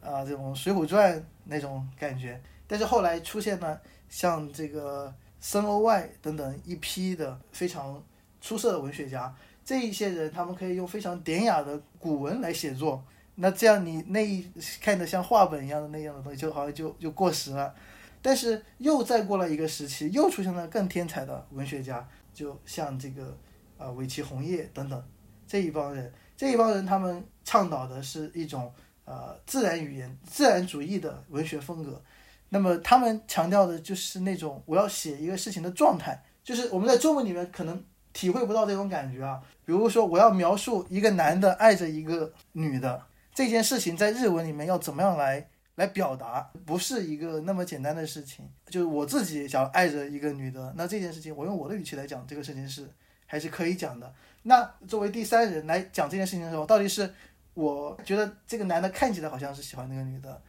[0.02, 2.42] 啊，这种《水浒传》那种感觉。
[2.68, 8.04] 但是后来出现了像这个森欧外等等一批的非常
[8.42, 9.34] 出色的文学家。
[9.64, 13.04] 这一些人，他们可以用非常典雅的古文来写作，
[13.36, 14.50] 那这样你那一
[14.82, 17.76] 看着像话本一样的那样的东西，就好像就就过时了。
[18.22, 23.38] 但是又再过了一个时期，又出现了更天才的文学家，就像这个
[23.78, 25.04] 啊尾崎红叶等等
[25.46, 32.02] 这一帮人，这一帮人他们倡导的是一种呃自然语言、自然主义的文学风格。
[32.50, 37.84] 那么他们强调的就是那种我要写一个事情的状态，就是我们在中文里面可能。
[38.14, 39.40] 体会不到这种感觉啊！
[39.64, 43.00] 比如说，我要描述一个男的爱着一个女的
[43.32, 46.50] 这件事情，在日文里面要怎么样来来表达？
[46.66, 48.50] 不是一个那么简单的事情。
[48.72, 52.90] 就是我自己想爱着一个女的，那这件事情，我用我的语气来讲，这个事情是
[53.28, 54.12] 还是可以讲的。
[54.42, 57.14] 那作为第三人来讲这件事情的时候，到底是
[57.54, 60.42] 我觉得这个男的看起来好像是喜欢那个女的，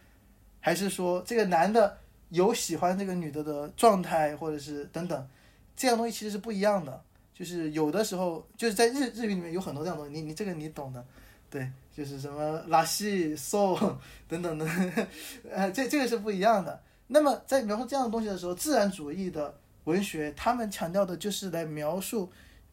[0.69, 1.97] 还是说这个男的
[2.29, 5.29] 有喜欢这个女的的状态，或者是等等，
[5.75, 7.03] 这样东西其实是不一样的。
[7.33, 11.03] 就是有的时候，就是在日日语里面有很多这样东西，你你这个你懂的，
[11.49, 13.97] 对，就是什么拉西、so
[14.29, 14.69] 等等的，
[15.51, 16.79] 呃，这这个是不一样的。
[17.07, 22.31] 那么在描述这样的东西的时候，自然主义的文学，他们强调的就是来描述，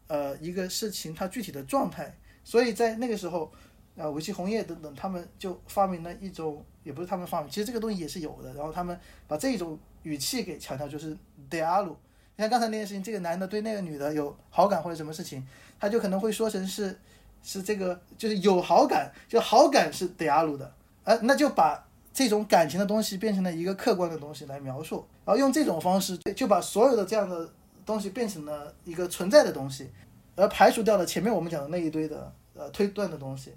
[0.07, 2.13] 呃，一个事情它具体的状态。
[2.43, 3.49] 所以在那个时候，
[3.95, 8.53] 呃，尾崎红叶等等，他们就发明了一种，也不是他们发明，其实这个东西也是有的。
[8.53, 11.17] 然后他们把这种语气给强调，就是
[11.49, 11.95] dialog。
[12.37, 15.45] 你看刚才那件事情，这个男的对那个女的有好感或者什么事情，
[15.79, 16.97] 他就可能会说成是，
[17.41, 20.73] 是这个就是有好感，就好感是德亚鲁的，
[21.05, 27.49] 呃，那就把这种感情的东西变成了一个客观的东西来描述，然后用这种方式就把所有的这样的
[27.85, 29.89] 东西变成了一个存在的东西，
[30.35, 33.53] 而排除掉了前面我们讲的那一堆的呃推断的东西。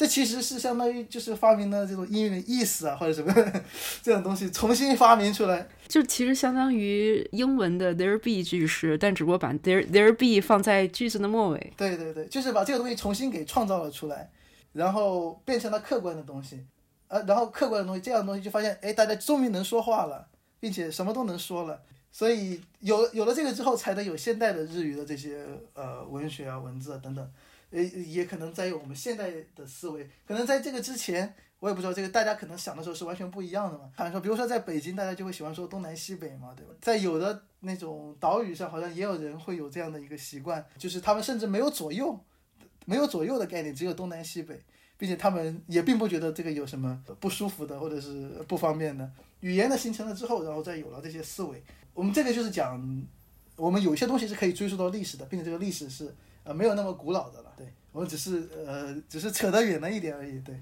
[0.00, 3.30] 这其实是相当于就是发明了这种英语的意思啊，或者什么
[4.02, 11.74] 这种东西重新发明出来，就其实相当于英文的 there be 句式，但只不过把 there there be 放在句子的末尾。
[11.76, 14.30] 对对对，就是把这个东西重新给创造了出来，
[14.72, 16.64] 然后变成了客观的东西，
[17.08, 20.28] 呃，然后客观的东西，这样的东西就发现，哎，大家终于能说话了，
[20.58, 25.44] 并且什么都能说了，所以有有了这个之后，才能有现代的日语的这些
[25.74, 27.30] 呃文学啊、文字啊等等。
[27.70, 33.90] 呃，也可能在于我们现代的思维，可能在这个之前，我也不知道这个大家可能想的时候是完全不一样的嘛。
[33.94, 36.72] 好像说，比如说在北京，大家就会喜欢说东南西北嘛，对吧？
[36.80, 42.18] 在有的那种岛屿上，好像也有人会有这样的一个习惯，就是他们甚至没有左右，
[42.86, 44.60] 没有左右的概念，只有东南西北，
[44.96, 49.10] 并且他们也并不觉得这个有什么不舒服的或者是不方便的。
[49.40, 51.62] 语言的形成了之后，然后再有了这些思维，
[51.94, 53.06] 我们这个就是讲，
[53.56, 56.14] 我们有些东西是可以追溯到历史的，并且这个历史是
[56.50, 57.52] 呃没有那么古老的了。
[57.56, 60.40] 对我们只是呃只是扯得远了一点而已。
[60.40, 60.58] 对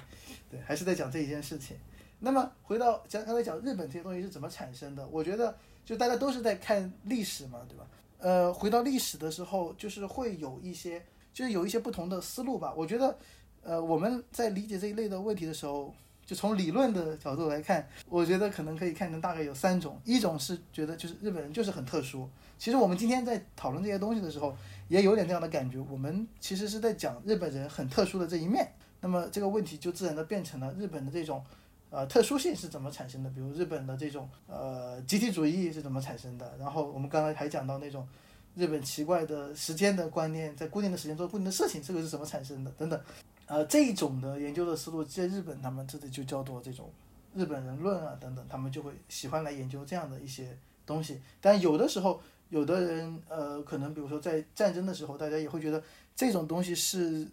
[0.51, 1.78] 对，还是在讲这一件事情。
[2.18, 7.86] 那么回到讲刚才讲日本这些东西是怎么产生的，我觉得就大家都是在看历史嘛，对吧？
[8.18, 12.74] 呃，回到历史的时候，就是会有一些就是有一些不同的思路吧。
[12.76, 13.16] 我觉得
[13.62, 15.95] 呃我们在理解这一类的问题的时候。
[16.29, 22.29] 就从理论的角度来看，我觉得可能可以看成大概有三种，一种是觉得就是日本人就是很特殊。
[22.59, 24.55] 其实我们今天在讨论这些东西的时候，
[24.89, 28.70] 也有点这样的感觉，我们其实是在讲日本人很特殊的这一面。
[29.01, 31.43] 那么这个问题就自然的变成了日本的这种，
[31.89, 33.31] 呃，特殊性是怎么产生的？
[33.31, 36.55] 比如日本的这种呃集体主义是怎么产生的？
[36.59, 38.07] 然后我们刚才还讲到那种
[38.55, 42.70] 日本奇怪的时间的观念，在固定的时间做固定的事情，这个是怎么产生的？
[42.72, 43.01] 等等。
[43.49, 46.92] 呃，这一种的研究的思路，在日本他们这里就叫做这种
[47.34, 51.22] 日本人论啊等等，他们就会喜欢来研究这样的一些东西。
[51.40, 52.20] 但有的时候，
[52.51, 55.82] 有的人呃，可能比如说在战争的时候，大家也会觉得
[56.14, 57.26] 这种东西是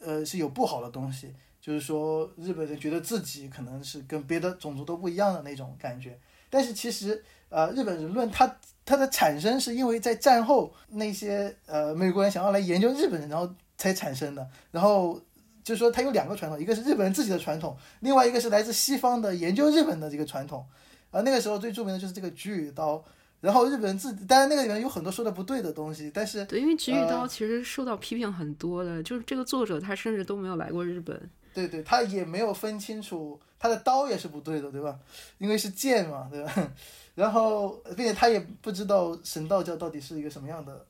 [0.00, 6.18] 呃是有不好的东西，就是说日本人觉得自己可能是跟别的种族都不一样的那种感觉。
[6.50, 15.20] 但是其实呃，日本人论它它的产生是因为在战后那些呃美国人想要来研究日本人，然后才产生的，然后。
[15.64, 20.64] 就是说，它有两个传统，一个是日本人自己的传统，另外一个是来自西方的研究日本的这个传统。
[21.10, 23.02] 啊，那个时候最著名的就是这个菊与刀，
[23.40, 31.30] 然后日本人自己，当然那个里面有很多说的不对的东西，但是对，因为菊与刀其实受到批评很多的，就是这个作者他甚至都没有来过日本。
[31.54, 34.98] 对对，他也没有分清楚他的刀也是不对的，对吧？
[35.38, 36.52] 因为是剑嘛，对吧？
[37.14, 40.84] 然后，并且他也不知道神道教到底是一个什么样的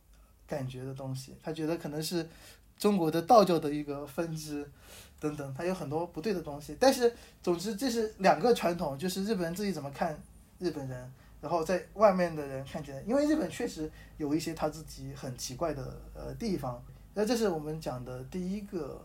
[0.48, 2.26] 感觉的东西，他觉得可能是。
[2.84, 4.70] 中国的道教的一个分支，
[5.18, 6.76] 等等，它有很多不对的东西。
[6.78, 7.10] 但是，
[7.42, 10.22] 总之这是两个传统，就是日本人自己怎么看
[10.58, 11.10] 日本人，
[11.40, 16.84] 然后在外面的人看起来，因为日本确实有一些他自己很奇怪的呃地方。
[17.14, 19.02] 那这是我们讲的第一个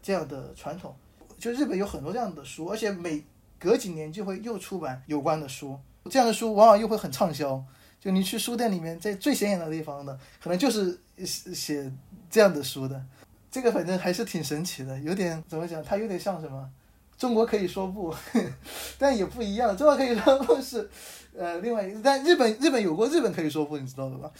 [0.00, 0.94] 这样的传统。
[1.36, 3.24] 就日本有很多这样的书，而且每
[3.58, 5.76] 隔几年就会又出版有关的书，
[6.08, 7.60] 这样的书往往又会很畅销。
[7.98, 11.92] 就你去书店里面，在最显眼的地方的，可能就是写。
[12.30, 13.04] 这样的书的，
[13.50, 15.82] 这个反正还是挺神奇的，有点怎么讲？
[15.82, 16.70] 它有点像什么？
[17.18, 18.14] 中国可以说不，
[18.96, 19.76] 但也不一样。
[19.76, 20.88] 中国可以说不是，
[21.36, 24.30] 呃，另外，但日本日本有过日本可以说不，你知道的吧？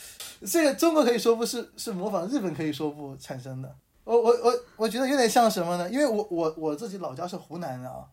[0.46, 3.74] 这个中国可以说不是是模仿日本可以说不产生的。
[4.04, 5.90] 我我我我觉得有点像什么呢？
[5.90, 8.06] 因为我我我自己老家是湖南的啊，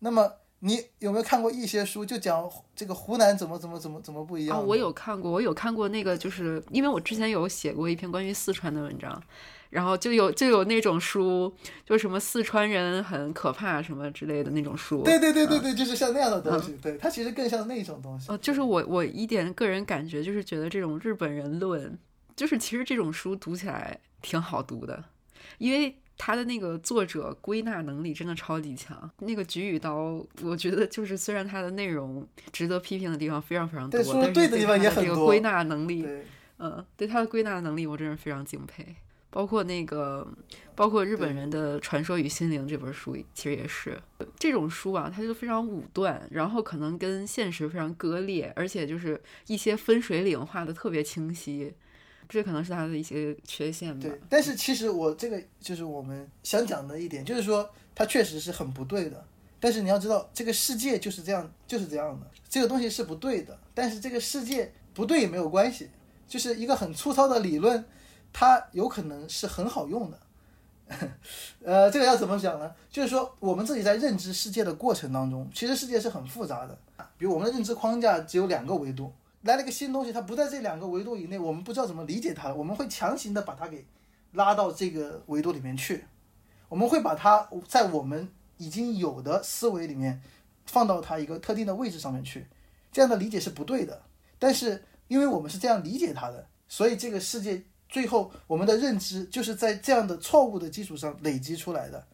[0.00, 0.32] 那么。
[0.62, 4.58] 你有没有看过一些书，就讲这个湖南怎么怎么怎么怎么不一样？
[4.58, 9.22] 啊，我有看过，我有看过那个，就是因为我之前有写过一篇关于四川的文章，
[9.70, 11.50] 然后就有就有那种书，
[11.86, 15.02] 就什么四川人很可怕什么之类的那种书。
[15.02, 16.76] 对对对对对，就是像那样的东西。
[16.82, 18.26] 对，它其实更像那种东西。
[18.28, 21.98] 呃，就是我我一点个人感觉，就是觉得这种日本人论，
[22.36, 25.02] 就是其实这种书读起来挺好读的，
[25.56, 25.96] 因为。
[26.22, 29.10] 他的那个作者归纳能力真的超级强。
[29.20, 30.10] 那个《菊与刀》，
[30.42, 35.24] 我觉得就是虽然它的内容值得批评的地方非常非常多，但是对的地方也很多。
[35.24, 36.06] 归纳能力，
[36.58, 38.84] 嗯，对他的归纳能力，我真是非常敬佩。
[39.30, 40.28] 包括那个，
[40.74, 43.98] 包括日本人的《传说与心灵》这本书，其实也是
[44.38, 51.72] 这种书啊，它就非常武断，然后可能跟现实非常割裂，而且就是一些分水岭画的特别清晰。
[52.30, 54.00] 这可能是他的一些缺陷吧。
[54.00, 59.22] 对，但是其实我这个就是我们想讲的一点，就是说他确实是很不对的。
[59.58, 62.26] 但是你要知道，这个世界就是这样，就是这样的。
[62.48, 65.90] 这个东西是不对的，但是这个世界不对也没有关系。
[66.26, 67.84] 就是一个很粗糙的理论，
[68.32, 70.18] 它有可能是很好用的。
[71.62, 72.72] 呃，这个要怎么讲呢？
[72.90, 76.78] 就是说我们自己在认知世界的过程当中，其实世界是很复杂的。
[77.18, 79.12] 比如我们的认知框架只有两个维度。
[79.42, 83.86] 来了个新东西，它不在这两个维度以内，我们不知道怎么理解它，我们会强行的把它给
[84.32, 86.04] 拉到这个维度里面去，
[86.68, 88.28] 我们会把它在我们
[88.58, 90.20] 已经有的思维里面
[90.66, 92.46] 放到它一个特定的位置上面去，
[92.92, 94.02] 这样的理解是不对的。
[94.38, 102.06] 但是因为我们是这样理解它的，所以这个世界最后我们的认知就是在这样的错误的基础上累积出来的。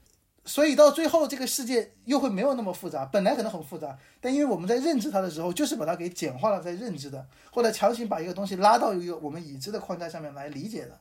[0.46, 3.04] 所以到最后，这个世界又会没有那么复杂。
[3.04, 11.00] 本来可能很复杂，但因为我们在认知它的时候，就是把它给简化了，在认知的，或者强行把一个东西拉到一个我们已知的框架上面来理解的。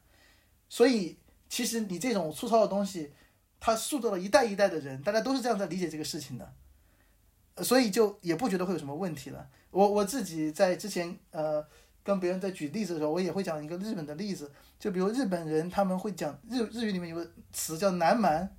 [0.68, 1.18] 所以，
[1.48, 3.14] 其实你这种粗糙的东西，
[3.60, 6.52] 它塑造了一代一代的人，大家都是这样在理解这个事情的。
[7.64, 9.48] 所以就也不觉得会有什么问题了。
[9.70, 11.64] 我我自己在之前呃
[12.04, 18.56] 跟别人在举例子的时候，我也会讲一个日本的例子，就比如日本人他们会讲日日语里面有个词叫南蛮。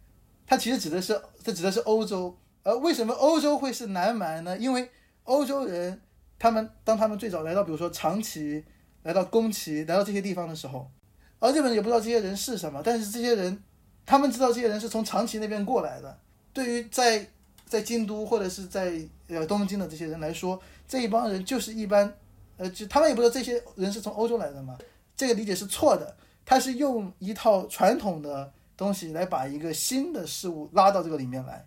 [0.46, 2.36] 它其实指的是，他指的是欧洲。
[2.62, 4.56] 而为什么欧洲会是南蛮呢？
[4.58, 4.90] 因为
[5.24, 6.00] 欧洲人
[6.38, 8.64] 他们当他们最早来到，比如说长崎、
[9.02, 10.90] 来到宫崎、来到这些地方的时候，
[11.38, 13.62] 而日本人也不知道这些人是什么，但是这些人，
[14.04, 16.18] 他们知道这些人是从长崎那边过来的。
[16.52, 17.28] 对于在
[17.66, 22.12] 在京都或者是在呃东京的这些人来说，这一帮人就是一般，
[22.56, 24.76] 呃，就他们也不知道这些人是从欧洲来的嘛，
[25.16, 26.16] 这个理解是错的。
[26.44, 31.66] 他是用一套传统的东西来把一个新的事物拉到这个里面来，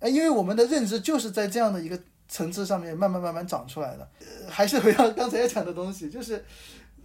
[0.00, 1.98] 呃，因为我们的认知就是在这样的一个
[2.28, 4.08] 层次上面慢慢慢慢长出来的。
[4.20, 6.44] 呃，还是回到刚才讲的东西，就是，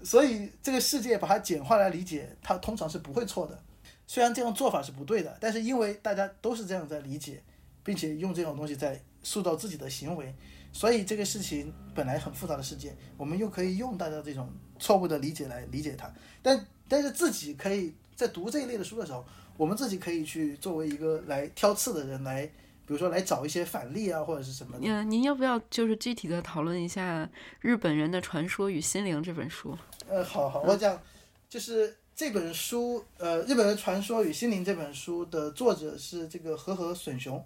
[0.04, 3.58] 所以这个世界把它简化来理解，它通常是不会错的。
[4.06, 7.44] 虽然这样做法是不对的，但是因为大家都是这样在理解，
[7.84, 10.34] 并且用这种东西在塑造自己的行为，
[10.72, 16.10] 所以这个事情本来很复杂的世界，我们又可以用大家这种错误的理解来理解它。
[16.42, 19.24] 但但是自己可以在读这一类的书的时候，
[19.56, 24.88] 我们自己可以去作为一个来挑刺的人来，比如说来找一些反例啊，或者是什么的。
[24.88, 27.24] 嗯，您要不要就是具体的讨论一下
[27.62, 29.78] 《日本人的传说与心灵》这本书？
[30.10, 31.00] 呃，好好，我讲，
[31.48, 37.46] 就是这本书，呃，《日本的传说与心灵》这本书的作者是这个和和隼雄，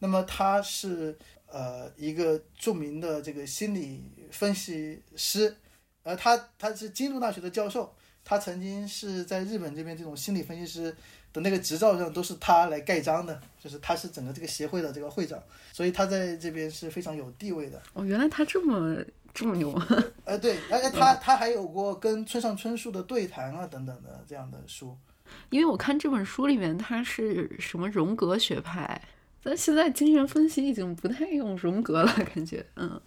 [0.00, 1.16] 那么他是
[1.46, 4.02] 呃一个著名的这个心理
[4.32, 5.56] 分析师，
[6.02, 7.94] 呃，他他是京都大学的教授，
[8.28, 10.94] 他曾经是在日本这边这种心理分析师
[11.32, 17.80] 的那个执照上都是他来盖章的，就是他是整个这个协会的这个会长，所以他在这边是非常有地位的。
[17.94, 19.02] 哦，原来他这么
[19.32, 19.72] 这么牛。
[20.26, 24.94] 呃，对，而且他他还有过跟村上春树的对谈啊等等的这样的书。
[25.48, 29.00] 因为我看这本书里面，他是什么荣格学派，
[29.42, 33.00] 但现在精神分析已经不太用荣格了，感觉，嗯。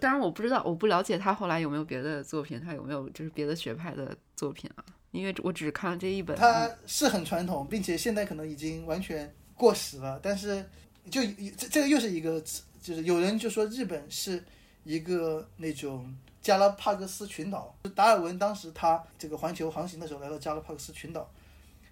[0.00, 4.84] 当然我不知道，我不了解他后来有没有别的作品，他有没有就是别的学派的作品啊？
[5.10, 6.36] 因为我只看了这一本。
[6.36, 10.18] 他是很传统，并且现在可能已经完全过时了。
[10.22, 10.64] 但是
[11.10, 11.20] 就
[11.56, 12.40] 这这个又是一个，
[12.82, 14.42] 就是有人就说日本是
[14.82, 17.76] 一个那种加拉帕戈斯群岛。
[17.94, 21.30] 达尔文当时他这个环球航行的时候来到加拉帕戈斯群岛，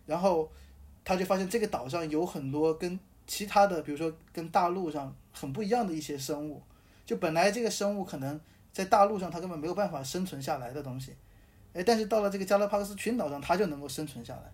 [0.05, 0.51] 然后
[1.05, 6.61] 他就发现这个岛上有很多跟其他的，比如说跟大陆上很不一样的一些生物。
[7.05, 8.41] 就本来这个生物可能
[8.73, 11.15] 在大陆上它根本没有办法生存下来的东西，
[11.75, 14.53] 哎，但是到了这个加拉帕克斯群岛上，它就能够生存下来。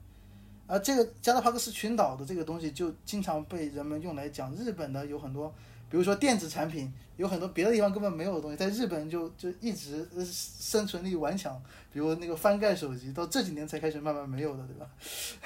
[0.66, 5.54] 而这个加拉帕克斯群岛的这个东西，就经常被人们用来讲日本的有很多，
[5.90, 11.60] 比如说电子产品，有很多别的地方根本没有的东西，在日本就就一直生存力顽强。
[11.90, 14.90] 比如那个翻盖手机，到这几年才开始慢慢没有的，对吧？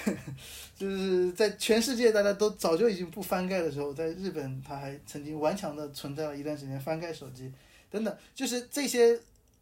[0.76, 7.51] 就是在全世界大家都早就已经不翻盖的时候，在日本它还曾经顽强的存在了一段时间翻盖手机
[7.88, 9.18] 等等，就是这些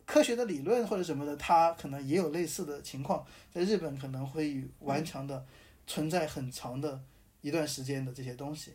[0.07, 5.45] 科学的理论或者什么的，它可能也有类似的情况，在日本可能会顽强的
[5.87, 6.99] 存在很长的
[7.43, 8.72] 一段时间的这些东西。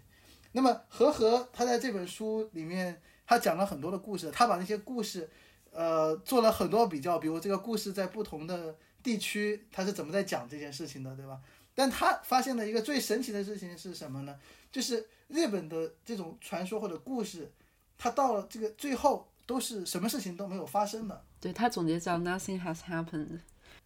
[0.55, 5.29] 那么和和他在这本书里面，他讲了很多的故事，他把那些故事。
[5.77, 11.37] 呃，做了很多比较，比如这个故事在不同的地区，他是怎么在讲这件事情的，对吧？
[11.73, 14.39] 但他发现了一个最神奇的事情是什么呢？
[14.71, 17.51] 就是日本的这种传说或者故事，
[17.97, 21.25] 它到了这个最后都是什么事情都没有发生的。
[21.41, 23.41] 对他总结叫 “nothing has happened”。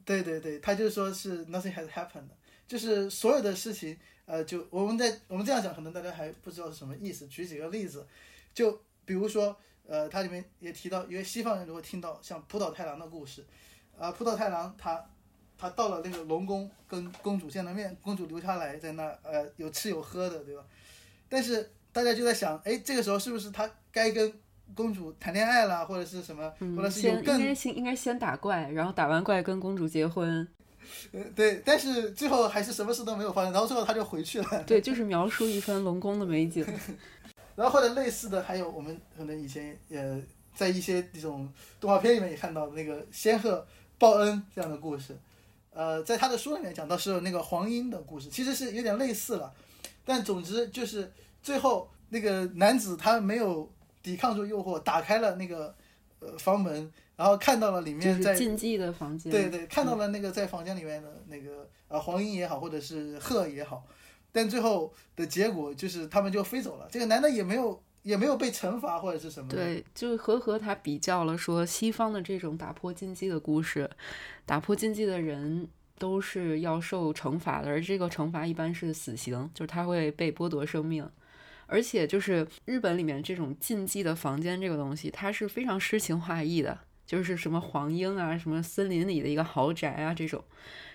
[0.05, 2.29] 对对对，他就说是 “nothing has happened”，
[2.67, 3.97] 就是所有的事情，
[4.29, 7.25] 呃，就我们在我们这样讲，可能大家还不知道是什么意思。
[7.27, 8.05] 举几个例子，
[8.53, 9.57] 就比如说。
[9.91, 13.43] 呃，它里面也提到，因为西方人如果听到像浦岛太郎的故事，
[13.97, 15.03] 啊，浦岛太郎他
[15.57, 20.63] 他到了那个龙宫跟公主见了面，公主留下来在那呃有吃有喝的，对吧？
[21.27, 24.31] 但是大家就在想，哎，这个时候是不是他该跟
[24.75, 30.47] 公主谈恋爱了，或者是什么，或者是有更应该先应该先打怪，然后打完怪跟公主结婚。
[31.11, 34.63] 呃，对，但是最后还是什么事都没有发生，然后最后他就回去了。
[34.65, 36.65] 对，就是描述一番龙宫的美景。
[37.55, 40.21] 然后或者类似的，还有我们可能以前呃
[40.55, 43.65] 在一些这种动画片里面也看到那个仙鹤
[43.97, 45.17] 报恩这样的故事，
[45.71, 49.53] 呃，在他的书里面讲到是那个黄莺的故事，其实是有点类似了，
[50.05, 51.11] 但总之就是
[51.43, 53.69] 最后那个男子他没有
[54.01, 55.75] 抵抗住诱惑，打开了那个
[56.19, 63.83] 呃房门，然后看到了里面在禁忌的房间，对对，看到了那个在房间里面的那个呃黄莺也好，或者是鹤也好。
[64.31, 69.49] 但最后的结果就是他们就飞走了，这个男的也没有也没有被惩罚或者是什么。
[69.49, 73.89] 对，就和和他比较了说，西方的这种打破禁忌的故事，
[74.45, 75.67] 打破禁忌的人
[75.97, 81.05] 都是要受惩罚的，而这个惩罚一般是死刑，就是他会被剥夺生命。
[81.67, 86.79] 而且就是日本里面这种禁忌的房间这个东西，它是非常诗情画意的，
[87.09, 90.43] 就是什么黄莺啊，什么森林里的一个豪宅啊这种。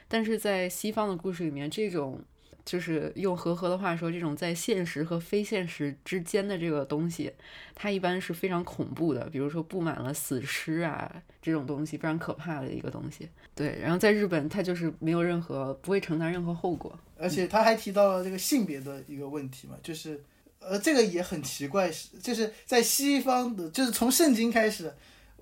[0.07, 2.23] 但是在西方的故事里面，这种。
[2.65, 7.31] 就是用和和的话说，这种在现实和非现实之间的这个东西，
[7.75, 13.29] 它一般是非常恐怖的，比如说布满了死尸啊这种东西，非常可怕的一个东西。
[13.55, 16.99] 对，然后在日本，它就是没有任何不会承担任何后果。
[17.19, 20.25] 而且他还提到了这个性别的一个问题嘛，就是
[20.59, 24.91] 呃，这个也很奇怪，是就是在西方的，就是从圣经开始，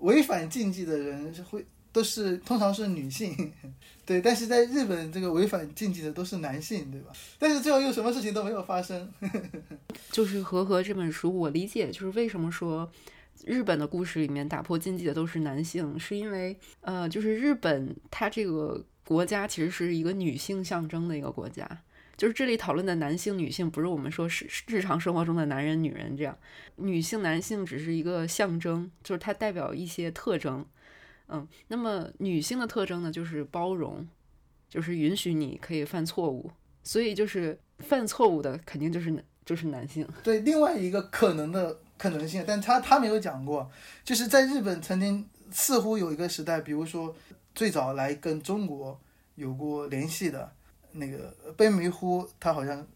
[0.03, 3.51] 违反禁忌的人是会都是通常是女性，
[4.05, 7.11] 对，但是在日本这个违反禁忌的都是男性，对吧？
[7.37, 9.11] 但是最后又什么事情都没有发生。
[10.11, 12.91] 就是《和和》这本书，我理解就是为什么说
[13.45, 21.65] 日本的故事里面打破禁忌的都是男性，是因为呃，就是日本它这个国家其实是一个女性象征的一个国家。
[22.15, 26.37] 就是这里讨论的男性、女性，不是我们说是日常生活中的男人、女人这样，
[26.75, 30.65] 女性、男性只是一个象征，就是它代表一些特征。
[31.27, 34.07] 嗯，那么女性的特征呢，就是包容，
[34.69, 36.51] 就是允许你可以犯错误，
[36.83, 40.07] 所以就是犯错误的肯定就是男，就是男性。
[40.21, 43.71] 对，另外一个可能的可能性，但他他没有讲过，
[44.03, 47.15] 就是在日本曾经似乎有一个时代，比如说
[47.55, 48.99] 最早来跟中国
[49.33, 50.53] 有过联系的。
[50.93, 52.87] 那个卑弥呼，她好像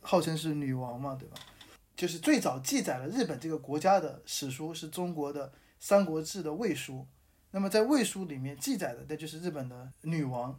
[0.00, 1.36] 号称是女王嘛，对吧？
[1.96, 5.48] 就是最早记载了日本这个国家的史书是中国的
[5.78, 7.06] 《三国志》的魏书。
[7.50, 10.58] 那么在魏书里面记载的，那就是日本的女王。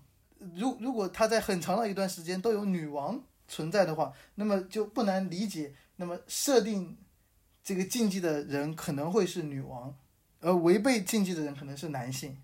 [0.55, 6.97] 如如果她在很长的一段时间都有女王存在的话，那么就不难理解，那么设定
[7.63, 9.97] 这个禁忌的人可能会是女王，
[10.41, 12.37] 而违背禁忌的人可能是男性。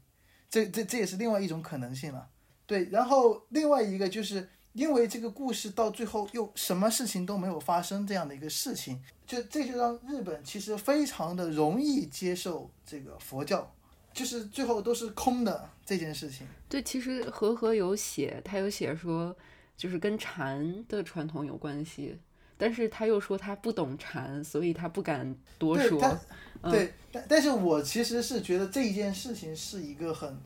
[0.49, 2.29] 这这这也是另外一种可能性了。
[2.67, 13.73] 对，然后另外一个就是因为这个故事到最后又什么事情都没有发生这样的一个事情，就这就让日本其实非常的容易接受这个佛教，
[14.13, 16.45] 就是最后都是空的这件事情。
[16.67, 19.33] 对，其实和和有写，他有写说
[19.77, 22.19] 就是跟禅的传统有关系，
[22.57, 26.19] 但是他又说他不懂禅，所以他不敢多说。
[26.63, 30.37] 对，但但是我其实是觉得这一件事情是一个很。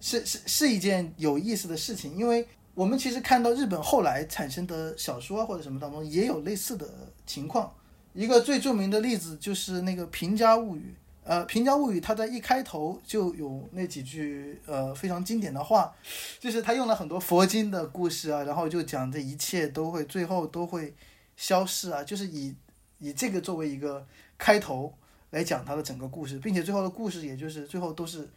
[0.00, 6.88] 是是是一件有意思的事情，因为我们其实看到日本后来产生的小说或者什么当中也有类似的
[7.26, 7.70] 情况。
[8.14, 10.80] 一个最著名的例子就是那个《平家物语》。
[11.22, 15.94] 呃，《平家物语》它在一开头就有那几句呃非常经典的话，
[16.38, 20.94] 就是他用了很多佛经的故事啊，然后就讲这一切都会最后都会
[21.36, 22.54] 消逝啊，就是以
[22.98, 24.04] 以这个作为一个
[24.38, 24.92] 开头
[25.30, 28.28] 来讲他的整个故事，并且最后的故事也就是最后都是。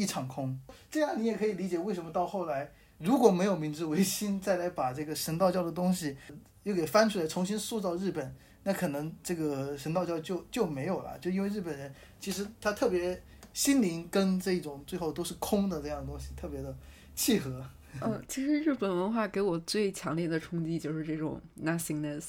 [0.00, 0.58] 一场空，
[0.90, 6.16] 这样你也可以理解为什么到后来如果没有明治维新再来把这个神道教的东西
[6.62, 13.22] 又给翻出来重新塑造日本，那可能这个神道教就就没有了，就因为日本人其实他特别
[13.52, 16.74] 心灵跟这种最后都是空的这样东西特别的
[17.14, 17.64] 契合。
[18.00, 22.24] 嗯， 其实日本文化给我最强烈的冲击就是这种 nothingness，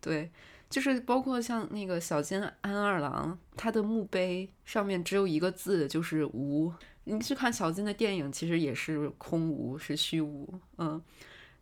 [0.00, 0.30] 对。
[0.68, 6.72] 就是包括像那个小津安二郎，他的墓碑上面只有一个字，就是无。
[7.04, 10.52] 你去看小津的电影，其实也是空无，是虚无。
[10.78, 11.00] 嗯，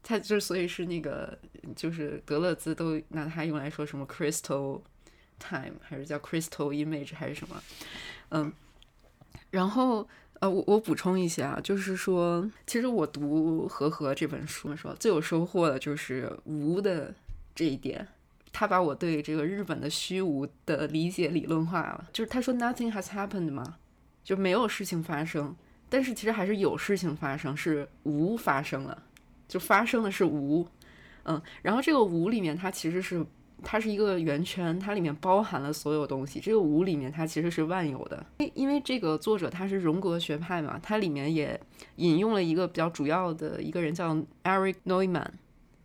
[0.03, 1.39] 他之所以是那个，
[1.77, 4.81] 就是德勒兹都拿它用来说什么 crystal
[5.39, 7.63] time，还是叫 crystal image，还是什么？
[8.31, 8.51] 嗯，
[9.51, 10.09] 然后
[10.41, 17.15] 呃，我我补充一下，就是说，其实我读《和和》这本书的时候，最有收获的就是无的
[17.55, 18.09] 这一点。
[18.57, 23.79] 他把我对这个日本的虚无的理解理论化了，就是他说 nothing has happened 嘛，
[24.23, 25.53] 就没有事情发生，
[25.89, 29.03] 但是其实还是有事情发生，是无发生了，
[29.49, 30.65] 就发生的是无，
[31.25, 33.27] 嗯，然后这个无里面它其实是
[33.65, 41.61] 它是一个圆圈，它里面包含了所有东西，这个无里面它其实是万有的，因因为这个作者他是荣格学派嘛，它里面也
[41.97, 45.27] 引用了一个比较主要的一个人叫 Eric Neumann。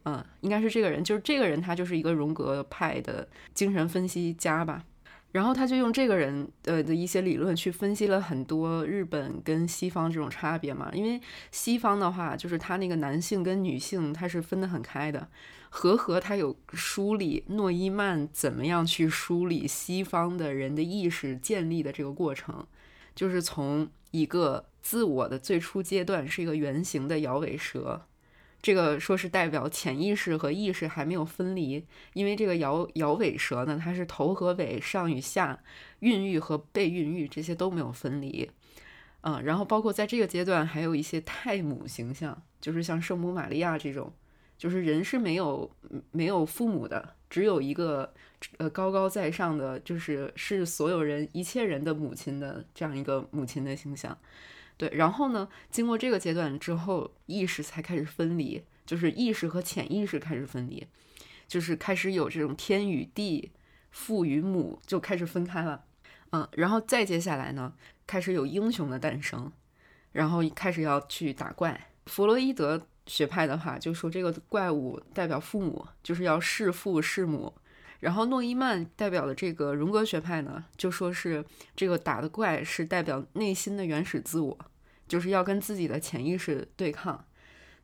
[0.06, 4.84] 嗯，应该是这个人，就是这个人，他就是一个荣格派的精神分析家吧。
[5.32, 10.90] 然后他就用这个人呃的一些理论去分析了很多日本跟西方这种差别嘛。
[10.92, 11.22] 因为
[11.52, 15.28] 西方的话，就是他那个男性跟女性他是分得很开的。
[15.70, 22.66] 和和他有梳理诺伊曼怎么样去梳理西方的人的意识建立的这个过程，
[23.14, 28.08] 就是从一个自我的最初阶段是一个圆形的摇尾蛇。
[28.62, 35.58] 这个说是代表潜意识和意识还没有分离，因为这个摇摇尾蛇呢，它是头和尾上与下，
[36.00, 38.52] 孕育和被孕育这些都没有分离，
[39.22, 44.12] 嗯，然后包括在这个阶段还有一些太母形象，就是像圣母玛利亚这种，
[44.58, 45.72] 就是人是没有
[46.12, 48.14] 没有父母的，只有一个
[48.58, 54.18] 呃高高在上的，就是是所有人一切人的母亲的这样一个母亲的形象。
[54.80, 55.50] 对，然后呢？
[55.70, 60.88] 经过这个阶段之后，意识才开始分离，就是意识和潜意识开始分离，
[61.50, 63.52] 就是开始有这种天与地、
[63.92, 65.84] 父与母就开始分开了。
[66.32, 67.74] 嗯，然后再接下来呢，
[68.08, 69.52] 开始有英雄的诞生，
[70.14, 71.90] 然后开始要去打怪。
[72.06, 77.54] 弗洛伊德学派的话，就说这个怪物代表父母，就是要弑父弑母。
[78.00, 81.44] 然后诺伊曼代表的这个荣格学派呢，就说是
[81.76, 84.58] 这个打的怪是代表内心的原始自我，
[85.10, 87.26] 就是要跟自己的潜意识对抗。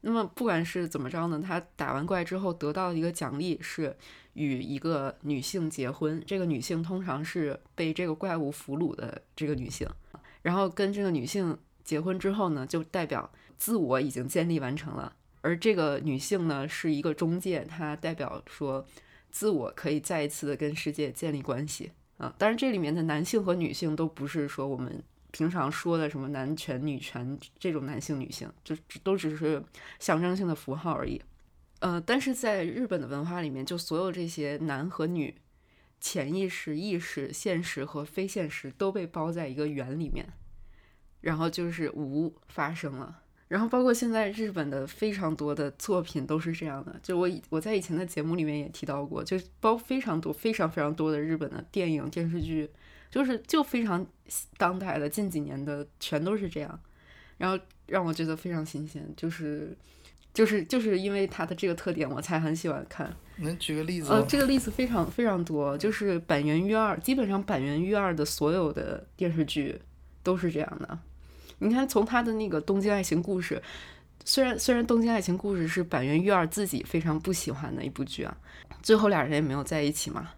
[0.02, 3.98] 那么不管是怎么着呢，他打完怪之后得到的一个奖励是
[4.34, 9.88] 与一个女性结婚，这个女性通常是被这个怪物俘虏的这个女性，
[10.44, 15.12] 然后跟这个女性结婚之后呢，就代表自我已经建立完成了，
[15.42, 18.86] 而这个女性呢是一个中介，她代表说
[19.32, 22.32] 自我可以再一次的跟世界建立关系啊。
[22.38, 25.02] 当然这里面的男性和女性都不是说我们。
[25.36, 28.74] 平常说的什么男权、女权这种男性、女性，就
[29.04, 29.62] 都只是
[30.00, 31.22] 象征性的符号而已。
[31.80, 35.36] 呃，但是在日本的文化里面，就所有这些男和女、
[36.00, 40.26] 潜意识、意识、现实和非现实都被包在一个圆里面，
[41.20, 43.24] 然后就是无发生了。
[43.50, 46.98] 然后包括现在日本的非常多的作品都是这样的。
[47.04, 52.70] 就我我在以前的节目里面也提到过，就包非常多、非常非常多的日本的电影、电视剧。
[53.16, 54.06] 就是就非常
[54.58, 56.78] 当代的，近几年的全都是这样，
[57.38, 59.74] 然后让我觉得非常新鲜，就是
[60.34, 63.16] 就是就是因为它的这个特点，我才很喜欢看。
[63.38, 64.12] 能举个例子？
[64.12, 69.80] 呃，这个例子非常非常多，就是板垣育二，基本上板垣育二的所有的电视剧
[70.22, 71.00] 都是这样的。
[71.60, 73.56] 你看，从他的那个《东京爱情故事》，
[74.26, 78.38] 虽然虽然《东京爱情故事》是板垣育二自己非常不喜欢的一部剧啊，
[78.84, 80.32] 最后俩人也没有在一起嘛，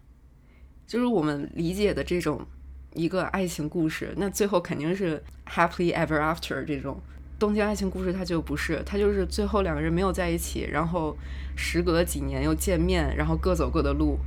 [0.85, 2.45] 就是我们理解的这种。
[2.93, 6.99] 一个爱情故事，那最后肯定是 happily ever after 这种
[7.37, 11.15] 东京爱情故事，它就不是，它就是最后两个人没有在一起，然后
[11.55, 14.17] 时隔几年又见面，然后各走各的路，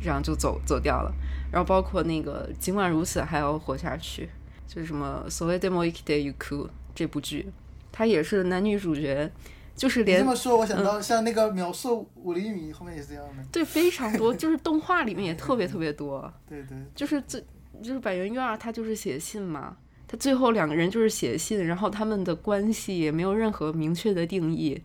[0.00, 1.12] 这样就走走掉了。
[1.50, 4.28] 然后包括那个尽管如此还要活下去，
[4.68, 7.48] 就是什么所谓 demo ikide yuku 这部剧，
[7.90, 9.28] 它也是男女主角，
[9.74, 17.44] 就是连这么说，我想到像那个秒速五厘米后面也是这样的，对，非常多，就是动画里面也特别特别多，对对，就是最。
[17.82, 24.82] 就是百元院，他就是写信嘛，他最后两个人就是写信，然后他们的关系也没有任何明确的定义。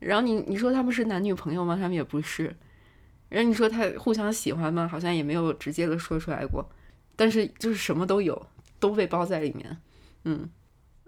[0.00, 1.74] 然后你你说他们是男女朋友吗？
[1.74, 2.54] 他们也不是。
[3.28, 4.88] 然后你说他互相喜欢吗？
[4.88, 6.66] 好像也没有直接的说出来过。
[7.16, 8.46] 但是就是什么都有，
[8.78, 9.76] 都被包在里面。
[10.24, 10.48] 嗯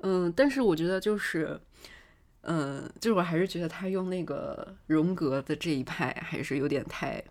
[0.02, 1.60] 嗯，但是我觉得就是，
[2.40, 7.22] 嗯，就是我还是觉得他用那个荣格的这一派还是有点太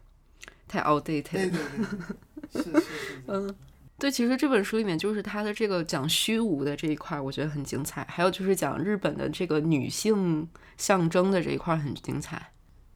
[0.69, 1.23] 太 outdated。
[1.31, 2.63] 对对对。
[2.63, 2.83] 是是是，
[3.27, 3.53] 嗯，
[3.97, 8.05] 对，其实这本书里面就是他的这个讲虚无的这一块，我觉得很精彩。
[8.09, 10.47] 还有就是讲日本的这个女性
[10.77, 12.51] 象征的这一块很精彩。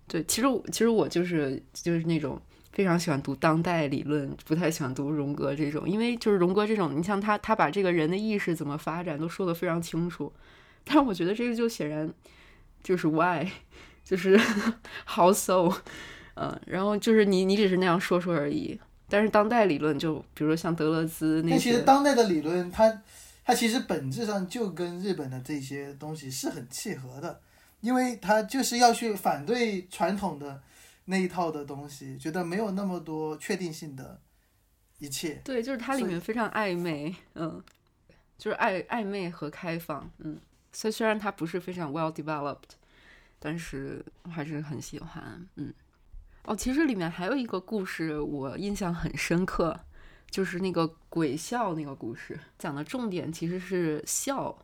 [0.08, 10.32] 对，其实其实我就是就是那种非常喜欢读当代理论，不太喜欢读荣格这种，因为就是荣格这种，你像他他把这个人的意识怎么发展都说得非常清楚。
[10.84, 12.12] 但是我觉得这个就显然
[12.82, 13.48] 就是 why，
[14.04, 14.40] 就是
[15.06, 15.72] how so，
[16.36, 18.80] 嗯，然后就是你你只是那样说说而已。
[19.10, 23.02] 但是当代理论就比如说像德勒兹那些，其实当代的理论，它
[23.46, 27.40] 它其实本质上就跟日本的这些东西是很契合的，
[27.82, 30.64] 因为它就是要去反对传统的
[31.06, 34.20] 那一套的东西，觉得没有那么多确定性的
[34.98, 35.42] 一切。
[35.44, 37.62] 对，就是它里面非常暧昧，嗯，
[38.40, 40.40] 就是暧暧昧和开放，嗯，
[40.72, 42.78] 所以虽然它不是非常 well developed，
[43.38, 45.72] 但是还是很喜欢，嗯。
[46.46, 49.80] 哦，其实里面还有一个故事，我印象很深刻，
[50.30, 54.58] 就是那个鬼笑那个故事，讲的重点其实是笑，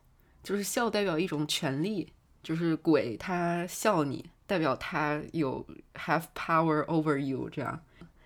[0.43, 2.11] 就是笑代表一种权利，
[2.43, 7.79] 就是鬼他笑你，代表他有 have power over you 这样。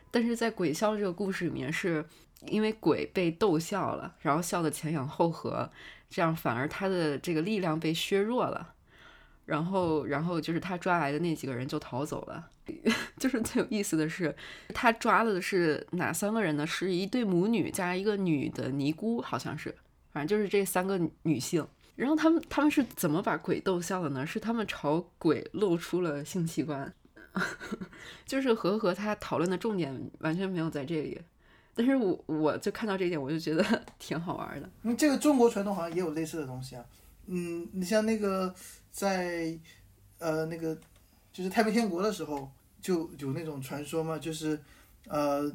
[0.09, 2.03] 但是在鬼笑这个故事里面，是
[2.47, 5.69] 因为鬼被逗笑了，然后笑的前仰后合，
[6.09, 8.72] 这样反而他的这个力量被削弱了，
[9.45, 12.49] 然后，然后就是他抓来的那几个人就逃走了。
[13.19, 14.33] 就是最有意思的是，
[14.73, 16.65] 他抓了的是哪三个人呢？
[16.65, 19.75] 是一对母女加一个女的尼姑，好像是，
[20.11, 21.67] 反正就是这三个女性。
[21.95, 24.25] 然后他们他们是怎么把鬼逗笑的呢？
[24.25, 26.91] 是他们朝鬼露出了性器官，
[28.25, 31.21] 就是和和他讨论的重点完全没有在这里。
[31.75, 33.63] 但是我我就看到这一点，我就觉得
[33.99, 34.69] 挺好玩的。
[34.83, 36.85] 嗯，这个中国传统好像也有类似的东西啊。
[37.27, 38.53] 嗯，你像那个
[38.91, 39.57] 在
[40.19, 40.77] 呃那个。
[41.35, 42.47] 就是太平天国的时候
[42.79, 44.61] 就有那种传说嘛，就是，
[45.07, 45.51] 呃，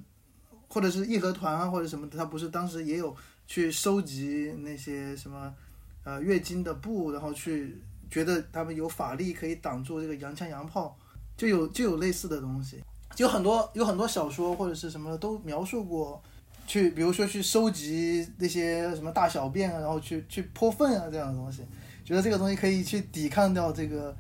[0.67, 3.15] 或者是义和团啊，或者什么的，他不是当时也有
[3.47, 5.55] 去收集那些什么，
[6.03, 10.99] 呃，月经的布，然后去觉得他们有法力可以挡住这个洋枪洋炮，
[11.37, 12.83] 就有就有类似的东西，
[13.15, 16.21] 就很多有很多小说或者是什么都描述过，
[16.69, 21.63] 去比如说去收集那些什么大小便啊，然后去去泼粪啊这样的东西，
[22.05, 24.15] 觉得这个东西可以去抵抗掉这个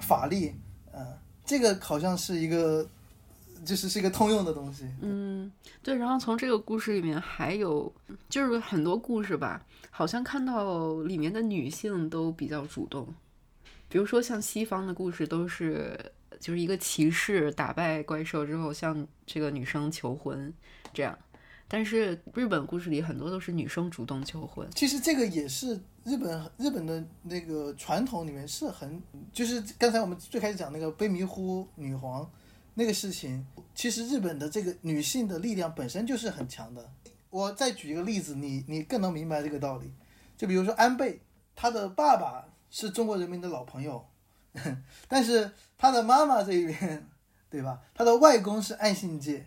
[0.00, 0.52] 法力，
[0.92, 1.06] 嗯、
[1.44, 2.84] 这个好像是一个
[3.64, 5.50] 就是是一个通用的东西，嗯，
[5.80, 5.94] 对。
[5.94, 7.92] 然后从这个故事里面还有
[8.28, 13.06] 就是很多故事吧，好像看到里面的女性都比较主动，
[13.88, 15.96] 比如说像西方的故事都是
[16.40, 20.52] 就是一个骑士打败怪兽之后向这个女生求婚
[20.92, 21.16] 这样，
[21.72, 24.68] 但是日本故事里很多都是女生主动求婚。
[24.74, 29.02] 其实这个也是日本日本的那个传统里面是很，
[29.32, 32.30] 就是刚才我们最开始讲那个卑弥呼女皇
[32.74, 36.90] 那个事情，其实日本的这个女性的力量本身就是很强的。
[37.30, 39.90] 我再举一个例子，你你更能明白这个道理。
[40.36, 41.22] 就比如说安倍，
[41.56, 44.06] 他的爸爸是中国人民的老朋友，
[45.08, 47.08] 但是他的妈妈这一边，
[47.48, 47.80] 对吧？
[47.94, 49.46] 他的外公是岸信介，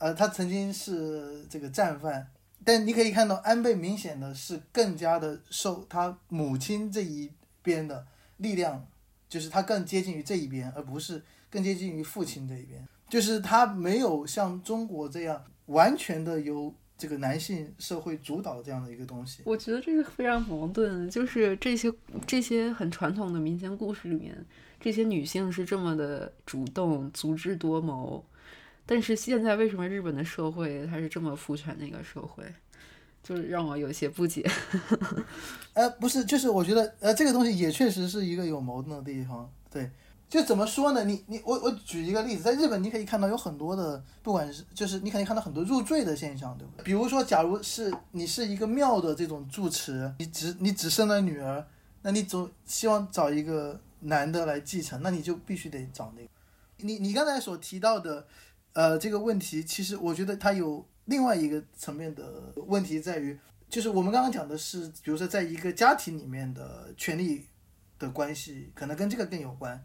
[0.00, 2.26] 呃，他曾经是这个战犯，
[2.64, 7.30] 但你可以看到安倍明显的是更加的受他母亲这一
[7.62, 8.06] 边的
[8.38, 8.86] 力量，
[9.28, 12.82] 就是他更接近于这一边，而不是更接近于父亲这一边。
[13.10, 19.42] 就是他没有像中国这样完全的由这个男性社会主导这样的一个东西。
[19.44, 21.92] 我觉得这是非常矛盾，就是这些
[22.26, 24.46] 这些很传统的民间故事里面，
[24.80, 28.24] 这些女性是这么的主动、足智多谋，
[28.90, 32.42] 但是现在为什么日本的社会它是这么父权的一个社会，
[33.22, 34.44] 就是让我有些不解。
[35.74, 39.48] 呃，不是，就是我觉得，呃，这个东西也确实是一个有矛盾的地方。
[39.70, 39.88] 对，
[40.28, 41.04] 就怎么说呢？
[41.04, 46.82] 你你我我举一个例子，在日本你可以看到有很多的，不管是就是你可以看到很多入赘的现象，对不对？
[46.82, 51.64] 比如说，假如是你是一个庙的这种住持，你只你只生了女儿，
[52.02, 56.28] 那你总希望找一个男的来继承，那你就必须得找那个。
[56.82, 58.26] 你你刚才所提到的，
[58.72, 63.38] 呃，这个问题，其实我觉得它有另外一个层面的问题在于。
[63.68, 67.46] 就是我们刚刚讲的是，比如说在一个家庭里面的权利
[68.00, 69.80] 的关系，可能跟这个更有关。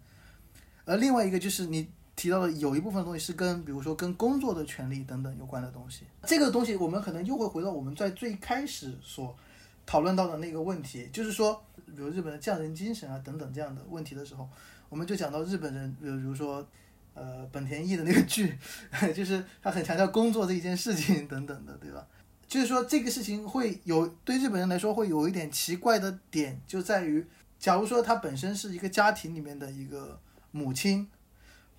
[0.86, 6.02] 而另外一个就是你提到的有一部分东西是跟，比如说跟工作的权利等等有关的东西。
[6.24, 9.38] 这个东西我们可能又会回到我们在最开始所
[9.86, 14.50] 讨论到的那个问题，就是说，比如日本的匠人精神啊等等这样的问题的时候，
[14.90, 16.68] 我们就讲到日本人，比如说。
[17.16, 18.56] 呃，本田翼的那个剧，
[19.16, 22.06] 就是他很强调工作这一件事情等等的，对吧？
[22.48, 27.26] 就是说这个事情会有对日本人来说会有一点奇怪的点，就在于，
[27.58, 30.20] 假如说他本身是一个家庭里面的一个
[30.52, 31.10] 母亲，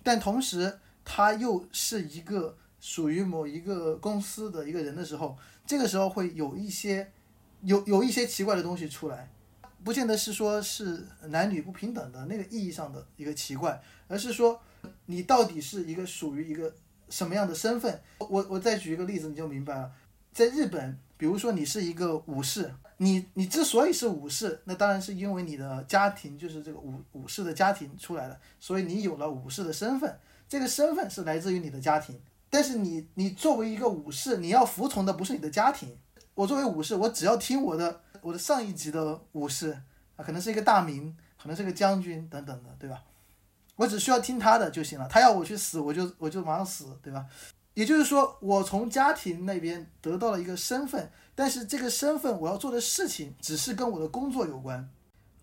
[0.03, 7.11] 但同时他又是一个属于某一个公司的一个人的时候，这个时候会有一些
[7.61, 9.29] 有有一些奇怪的东西出来，
[9.83, 14.59] 不见得是说是男女不平等的那个意义上的一个奇怪，而是说
[15.05, 16.73] 你到底是一个属于一个
[17.09, 18.01] 什么样的身份？
[18.19, 19.91] 我我再举一个例子，你就明白了。
[20.33, 30.19] 在日本，比如说你是一个武士，你你之所以是武士，那当然是因为你的家庭就是这个武武士的家庭出来的，所以你有了武士的身份。
[30.47, 32.19] 这个身份是来自于你的家庭，
[32.49, 35.97] 但是你你作为一个武士，你要服从的不是你的家庭。
[36.35, 39.71] 我作为武士，我只要听我的我的上一级的武士
[40.15, 43.03] 啊，可能是一个大名，可能是个将军等等的，对吧？
[43.77, 47.25] 我只需要听他的就行了，他要我去死，我就我就马上死，对吧？
[47.73, 54.89] 也就是说，我从家庭那边得到了一个身份，但是这个身份我要做的事情只是跟我的工作有关。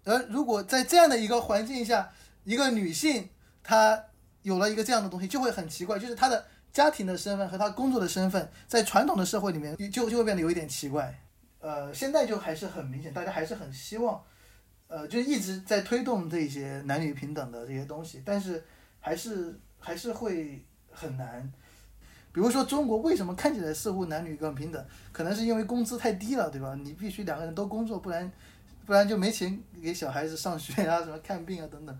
[0.05, 2.11] 而如果在这样的一个环境下，
[2.43, 3.31] 一个女性
[3.63, 4.05] 她
[4.43, 11.17] 有了一个这样的东西，就会很奇怪，就是她的家庭的身份和她工作的身份，在传统的社会里面就就会变得有一点奇怪。
[11.61, 14.21] 呃，现在就还是很明显，大家还是很希望，
[14.89, 18.63] 呃，就一直在推动这些男女平等的这些东西，但是
[19.01, 21.53] 还是还是会很难。
[22.33, 24.85] 比如说中国为什么看起来似乎男女更平等？
[25.13, 26.75] 可能是因为工资太低了，对吧？
[26.75, 28.31] 你必须两个人都工作，不然
[28.85, 31.99] 不然就没钱给小孩子上学啊，什么看病啊等等，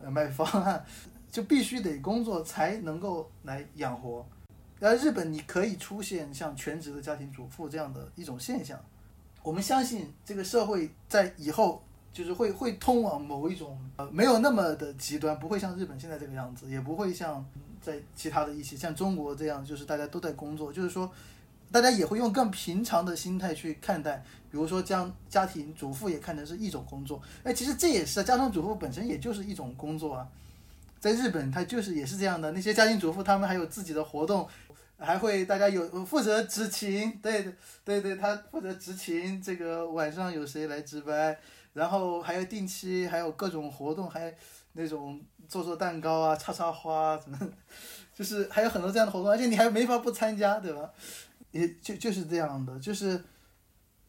[0.00, 0.82] 呃，买房啊，
[1.30, 4.26] 就必须得工作才能够来养活。
[4.80, 8.82] 而日本你可以出现像全职的家庭主妇这样的一种现象，
[9.42, 11.82] 我们相信这个社会在以后
[12.14, 17.44] 就是会会通往某一种呃没有那么的极端，不会像日本现在这个样子，也不会像。
[17.84, 21.12] 在其他的一些像中国这样，就是大家都在工作，就是说，
[21.70, 30.26] 大家也会用更平常的心态去看待，比如说将家庭主妇也看成是一种工作，哎，其实这也是家庭主妇本身也就是一种工作啊，
[30.98, 34.48] 在日本它就是也是这样的，那些家庭主妇他们还有自己的活动，
[34.96, 37.52] 还会大家有负责执勤，对对
[37.84, 41.36] 对对，他负责执勤，这个晚上有谁来值班，
[41.74, 44.34] 然后还有定期，还有各种活动，还
[44.72, 47.38] 那种做做蛋糕啊、插插花什么，
[48.14, 50.90] 就是还有很多这样的活动，而且你还没法不参加，对吧？
[51.50, 53.22] 也就就是这样的，就是，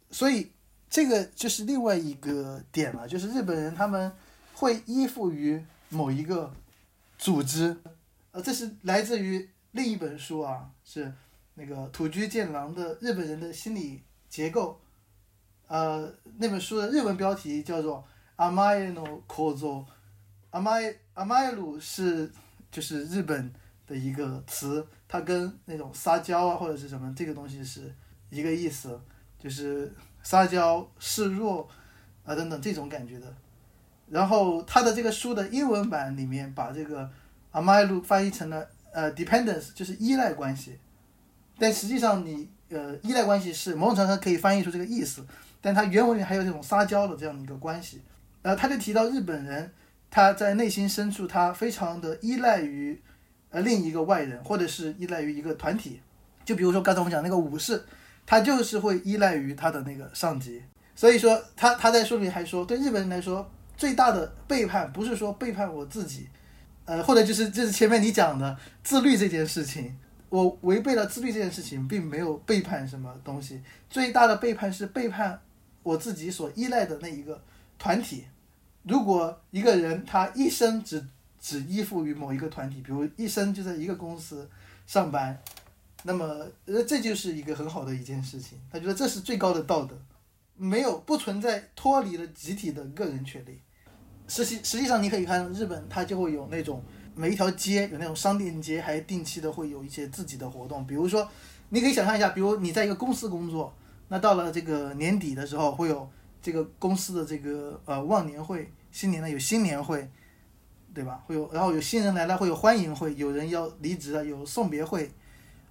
[0.09, 0.51] 所以
[0.89, 4.11] 这个就是另外一个点了，就是日本人他们
[4.53, 6.51] 会依附于某一个
[7.17, 7.77] 组织，
[8.31, 11.11] 呃，这是来自于另一本书啊，是
[11.53, 14.79] 那个土居健郎的《日本人的心理结构》，
[15.67, 18.03] 呃，那本书的日文标题叫做
[18.43, 19.83] 《Amae no Kozo》，
[20.51, 22.31] 阿麦阿麦鲁是
[22.71, 23.51] 就是日本
[23.87, 27.93] 的一个词，它跟那种撒娇啊或者是什么这个东西是
[28.29, 28.99] 一个意思，
[29.39, 29.91] 就是
[30.21, 31.67] 撒娇示弱
[32.23, 33.33] 啊等等这种感觉的。
[34.07, 37.09] 然后它的这个书的英文版里面把这个
[37.51, 40.77] 阿麦鲁翻译成了呃 dependence，就是依赖关系。
[41.57, 45.25] 但实际上你呃依赖关系是某种程度上可以翻译出这个意思，
[45.65, 47.99] 但它原文里还有这种撒娇的这样的一个关系。
[48.43, 49.71] 呃，他就提到日本人
[50.11, 53.01] 他在内心深处他非常的依赖于
[53.49, 55.99] 呃另一个外人，或者是依赖于一个团体。
[56.45, 57.83] 就比如说刚才我们讲那个武士，
[58.27, 60.61] 他就是会依赖于他的那个上级。
[60.95, 66.27] 所以说他他在书里还说，对日本人来说最大的背叛不是说背叛我自己，
[66.85, 69.97] 呃，或者就是就是前面你讲的自律这件事情。
[70.29, 73.61] 我违背了自律这件事情，并没有背叛什么东西。
[73.89, 75.39] 最大的背叛是背叛
[75.85, 77.39] 我自己所依赖的那一个
[77.77, 78.25] 团体。
[78.83, 81.05] 如果一个人他一生只
[81.39, 84.49] 只依附于某一个团体，比如一生就在一个公司
[84.87, 85.39] 上班，
[86.03, 86.25] 那么
[86.65, 88.59] 呃这就是一个很好的一件事情。
[88.71, 89.95] 他觉得这是最高的道德，
[90.57, 93.61] 没有不存在脱离了集体的个人权利。
[94.27, 96.83] 实际实际上你可以看日本，它就会有那种。
[97.17, 100.85] 每一条街有那种商店街，还定期的会有一些自己的活动。
[100.85, 101.25] 比如说，
[101.69, 103.73] 你可以想象一下，比如你在一个公司工作，
[104.07, 106.09] 那到了这个年底的时候，会有
[106.41, 110.09] 这个公司的这个呃忘年会，新年呢有新年会，
[110.93, 111.23] 对吧？
[111.25, 115.11] 会有，然后有新人来了会有欢迎会，有人要离职了有送别会，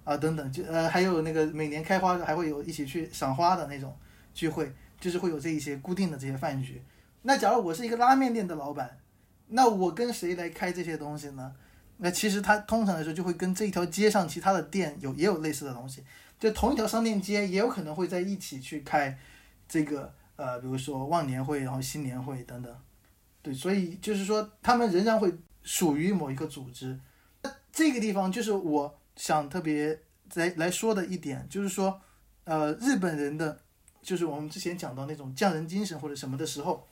[0.03, 3.95] 啊等等，就呃还有那个每年开花的还会有一起去赏花的那种
[4.33, 6.81] 聚会，就是会有这一些固定的这些饭局。
[7.21, 8.97] 那假如我是一个拉面店的老板。
[9.47, 11.53] 那我跟谁来开这些东西呢？
[11.97, 16.03] 那其实他通常来说就会跟这一条街上其他的店有也有类似的东西，
[16.39, 19.17] 就同一条商店街也有可能会在一起去开
[19.67, 22.75] 这个呃，比如说忘年会，然后新年会等等。
[23.41, 25.33] 对，所以就是说他们仍然会
[25.63, 26.99] 属于某一个组织。
[27.41, 29.99] 那这个地方就是我想特别
[30.33, 32.01] 来来说的一点，就是说
[32.43, 33.59] 呃，日本人的
[34.01, 36.87] 就是我们之前讲到那种匠人精神或者什么的时候，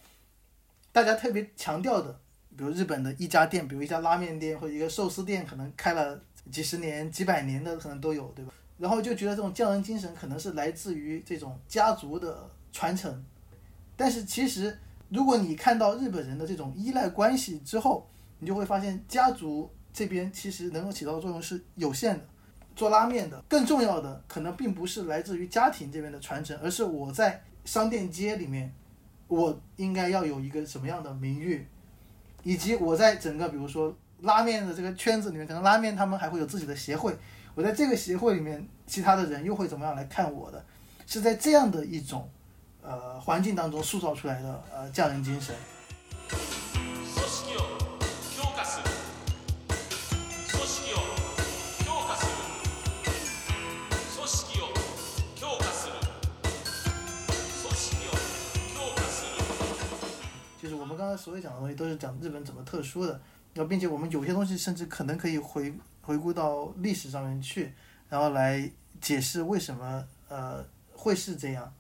[0.92, 2.20] 大家特别强调的。
[2.56, 6.22] 比如日本的一家店，比如一家拉面店或者一个寿司店，可能开了
[6.52, 8.54] 几十年、几百年的可能都有，对吧？
[8.84, 13.24] 然后就觉得这种匠人精神可能是来自于这种家族的传承。
[13.96, 14.78] 但是其实，
[15.08, 18.06] 如果你看到日本人的这种依赖关系之后，
[18.40, 22.26] 你就会发现家族这边其实能够起到的作用是有限的。
[22.76, 28.70] 做拉面的更重要的可能并不是来自于家庭这边的传承，而是我在商店街里面，
[29.30, 31.66] 我应该要有一个什么样的名誉。
[32.44, 37.16] 以及我在整个比如说拉面的这个圈子里面，可能拉面他们还会有自己的协会，
[37.56, 40.66] 我在这个协会里面，其他的人又会怎么样来看我的？
[41.06, 42.28] 是在这样的一种
[42.82, 45.54] 呃环境当中塑造出来的呃匠人精神。
[60.60, 63.12] 就是我们刚才所有讲的东西都是讲日本怎么特殊的，
[63.54, 65.72] 然后并且我们有些东西甚至可能可以回
[66.04, 67.74] 回顾到历史上面去，
[68.10, 68.70] 然后来
[69.02, 71.74] 解释为什么呃会是这样。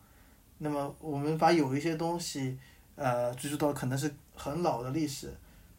[0.57, 2.57] 那么我们把有一些东西
[2.95, 5.31] 呃追溯到可能是很老的历史，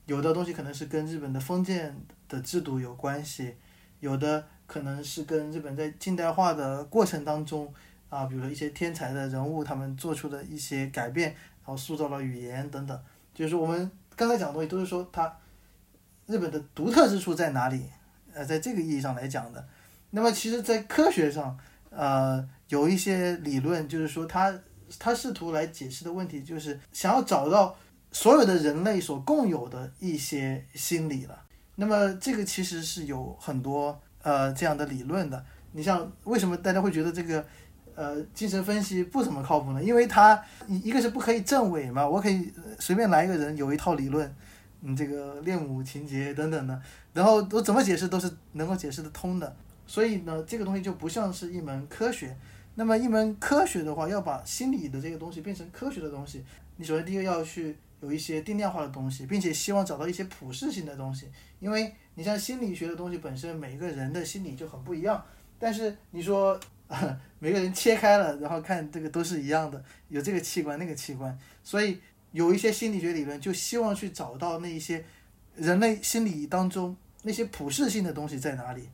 [0.05, 1.97] 有的东西可能是跟日本的封建
[2.29, 3.57] 的制度有关系，
[4.01, 7.73] 有的可能是跟日本在近代化的过程当中
[8.11, 13.01] 啊，比如说一些天才的人物他们做出的一些改变，然后塑造了语言等等。
[13.33, 15.35] 就是我们刚才讲的东西，都是说它
[16.27, 17.89] 日本的独特之处在哪里？
[18.35, 19.67] 呃，在这个意义上来讲的。
[20.11, 21.57] 那么，其实，在科学上，
[21.91, 24.53] 呃，有一些理论，就是说，它
[24.99, 27.77] 它试图来解释的问题，就是想要找到
[28.13, 31.43] 所有的人类所共有的一些心理了。
[31.77, 35.45] 那么，这个其实是有很多呃这样的理论的。
[35.73, 37.45] 你像，为什么大家会觉得这个？
[37.97, 44.35] 呃，精神分析不怎么靠谱呢，因为它一一个是不可以证伪嘛，我可以随便来一个人有一套理论，
[44.87, 46.83] 嗯，这个恋母情节等等的，
[47.15, 49.57] 然后我怎么解释都是能够解释得通的，
[49.87, 52.37] 所以呢，这个东西就不像是一门科学，
[52.75, 56.45] 那么一门科学的话，要把心理的这个东西变成科学的东西，
[56.77, 61.29] 你首先第一个要去有一些定量化的东西，并且希望找到一些普适性的东西，
[61.61, 65.25] 因为你像心理学的东西本身，每个人的心理就很不一样。
[65.59, 66.61] 但是你说
[67.39, 71.99] 每个人切开了，然后看这个都是一样的，有这个器官那个器官，所以
[72.35, 75.05] 有一些心理学理论就希望去找到那一些
[75.55, 78.89] 人类心理当中那些普适性的东西在哪里。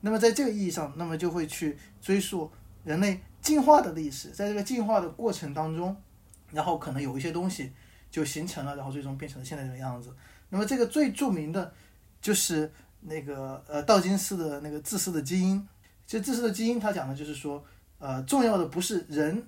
[0.00, 2.50] 那么在这个意义上，那么就会去追溯
[2.82, 5.94] 人类进化的历史，在这个进化的过程当中，
[6.50, 7.72] 然后可能有一些东西
[8.10, 10.10] 就形成了，然后最终变成了现在这个样子。
[10.48, 11.74] 那么这个最著名的，
[12.22, 15.68] 就是那个呃道金斯的那个自私的基因。
[16.06, 17.62] 这自私的基因，它讲的就是说，
[17.98, 19.44] 呃，重要的不是人，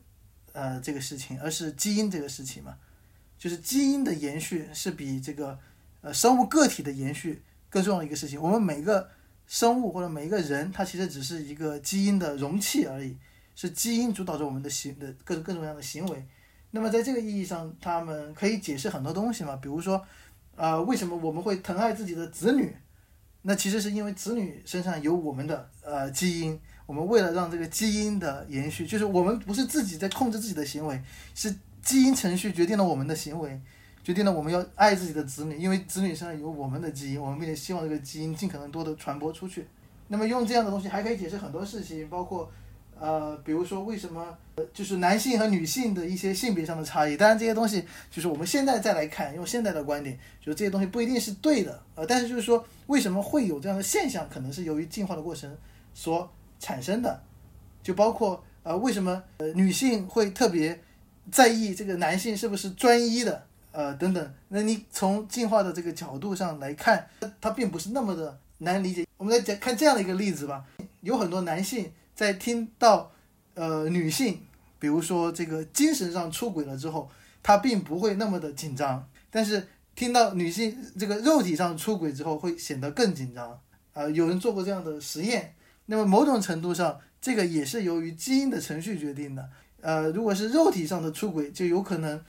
[0.53, 2.77] 呃这个事情，而是基因这个事情嘛。
[3.39, 5.59] 就是基因的延续是比这个
[6.01, 8.41] 呃生物个体的延续更重要的一个事情。
[8.41, 9.09] 我们每个
[9.47, 13.17] 生物或者每一个人，它其实只是一个基因的容器而已，
[13.55, 16.27] 是基因主导着我们的行的各种各种各样的行为。
[16.73, 20.05] 那么在这个意义上，他们可以解释很多东西嘛，比如说，
[20.55, 22.77] 呃，为什么我们会疼爱自己的子女？
[23.43, 31.01] 那其实是因为子女身上有我们的呃基因，我们为了让这个基因的延续，就是我们不是自己在控制自己的行为，
[31.35, 31.55] 是
[31.89, 33.59] 基因程序决定了我们的行为，
[34.05, 39.67] 决定了我们要爱自己的子女，因为子女身上有我们的基因，我们也希望这个基因尽可能多的传播出去。
[40.07, 42.53] 那么用这样的东西还可以解释很多事情，包括
[43.01, 44.37] 呃，比如说为什么
[44.75, 47.17] 就是男性和女性的一些性别上的差异。
[47.17, 50.15] 当然这些东西就是我们现在再来看，用现在的观点，
[50.45, 55.57] 就是这些东西不一定是对的，呃，但是就是说为什么会有这样的现象，可能是由于进化的过程
[55.95, 56.31] 所
[56.61, 57.23] 产生的，
[57.83, 60.79] 就包括呃为什么呃女性会特别
[61.31, 64.35] 在意这个男性是不是专一的，呃等等。
[64.49, 67.09] 那你从进化的这个角度上来看，
[67.41, 69.07] 它并不是那么的难理解。
[69.17, 70.65] 我们来讲看这样的一个例子吧，
[71.01, 73.11] 有很多男性在听到
[73.55, 74.41] 呃女性，
[74.79, 77.11] 比如说这个精神上出轨了之后，
[77.43, 83.59] 他并不会那么的紧张，但是听到女性这个肉体上出轨之后，会显得更紧张。
[83.93, 85.55] 呃，有人做过这样的实验，
[85.87, 89.51] 那么某种程度上，这个也是由于基因的程序决定的。
[89.81, 92.21] 呃，如果是肉体上的出轨，就有可能，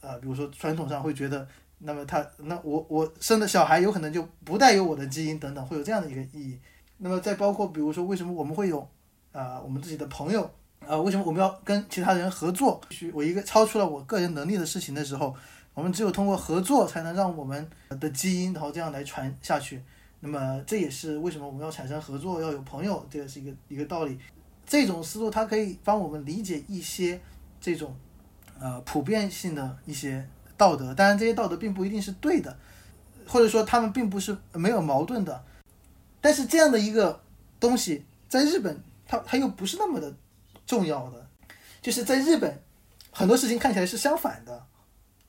[0.00, 1.46] 呃，比如说传统上会觉得，
[1.78, 6.58] 那么他那我我生的小孩有可能就不带有我的基因等等，会有这样的一个意义。
[6.98, 8.86] 那么再包括比如说为什么我们会有
[9.32, 10.50] 啊、我们自己的朋友
[10.86, 12.80] 啊、为什么我们要跟其他人合作？
[12.90, 15.34] 去我一个超出了我个人能力的事情的时候，
[15.72, 17.68] 我们只有通过合作才能让我们
[18.00, 19.82] 的基因然后这样来传下去。
[20.20, 24.18] 那么这也是为什么我们要产生合作，要有朋友，这也是一个一个道理。
[24.70, 27.20] 这种思路它可以帮我们理解一些
[27.60, 27.96] 这种
[28.60, 30.24] 呃普遍性的一些
[30.56, 32.56] 道德，当然这些道德并不一定是对的，
[33.26, 35.44] 或者说他们并不是没有矛盾的。
[36.20, 37.20] 但是这样的一个
[37.58, 40.14] 东西，在日本它它又不是那么的
[40.64, 41.28] 重要的，
[41.82, 42.62] 就是在日本
[43.10, 44.64] 很多事情看起来是相反的，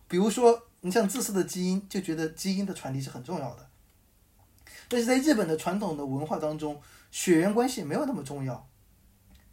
[0.07, 3.67] 比如说你像自私的基因，就觉得基因的传递是很重要的。
[4.87, 6.79] 但是在日本的传统的文化当中，
[7.09, 8.67] 血缘关系没有那么重要。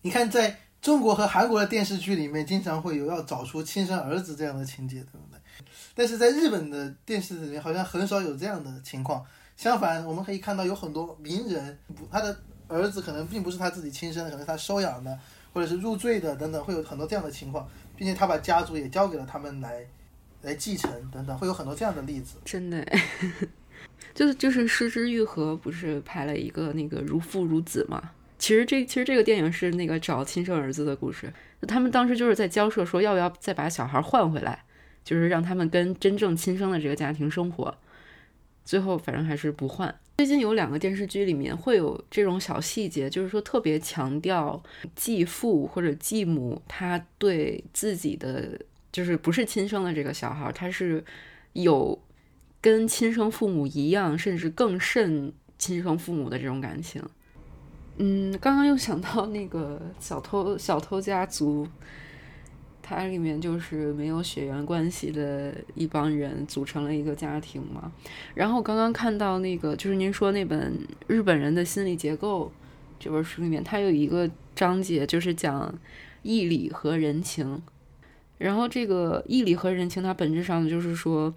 [0.03, 5.39] 你看，在中国和韩国的电视剧里面，经常会有要找出亲生儿子这样的情节，对不对？
[5.95, 9.25] 但是在日本的电视里面，好像很少有这样的情况。
[9.57, 11.77] 相反，我们可以看到有很多名人，
[12.11, 12.37] 他的
[12.69, 15.19] 儿子可能并不是他自己亲生的，可能他收养的，
[15.53, 19.85] 或者是入赘的等等，会有很多这样的情况，并且他把家族也交给了他们来
[20.43, 22.37] 来继承等等，会有很多这样的例子。
[22.45, 22.87] 真的，
[24.15, 28.13] 就是就是失之愈合不是拍了一个那个如父如子嘛？
[28.39, 31.33] 其实这其实这个电影是那个找亲生儿子的故事，
[31.67, 34.65] 他们当时就是在交涉说要不要再把小孩换回来，
[35.05, 37.77] 就是让他们跟真正亲生的这个家庭生活。
[38.65, 39.93] 最后反正还是不换。
[40.19, 44.63] 最近有两个电视剧里面会有这种小细节，就是说特别强调
[44.95, 48.59] 继父或者继母他对自己的
[48.93, 51.03] 就是不是亲生的这个小孩，他是
[51.55, 51.99] 有
[52.61, 57.03] 跟亲生父母一样，甚至更甚亲生父母的这种感情。
[58.01, 61.67] 嗯，刚刚又想到那个小偷小偷家族，
[62.81, 67.91] 它里面就是没有血缘关系的一帮人组成了一个家庭嘛。
[68.35, 70.73] 然后刚刚看到那个，就是您说那本
[71.09, 72.47] 《日本人的心理结构》
[73.01, 75.75] 这本书里面，它有一个章节就是讲
[76.23, 77.61] 义理和人情。
[78.39, 81.35] 然后这个义理和人情，它本质上就是说，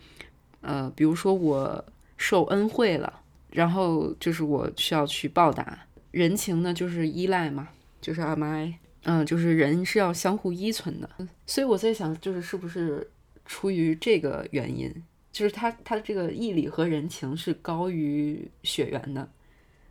[0.61, 1.83] 呃，比如说我
[2.17, 5.79] 受恩惠了，然后就是我需要去报答。
[6.11, 7.69] 人情呢，就是依赖嘛，
[8.01, 11.09] 就是阿麦，嗯，就是人是要相互依存的。
[11.47, 13.09] 所以我在想，就是是不是
[13.45, 14.93] 出于这个原因，
[15.31, 19.29] 就是他他的这个义理和人情是高于血缘的，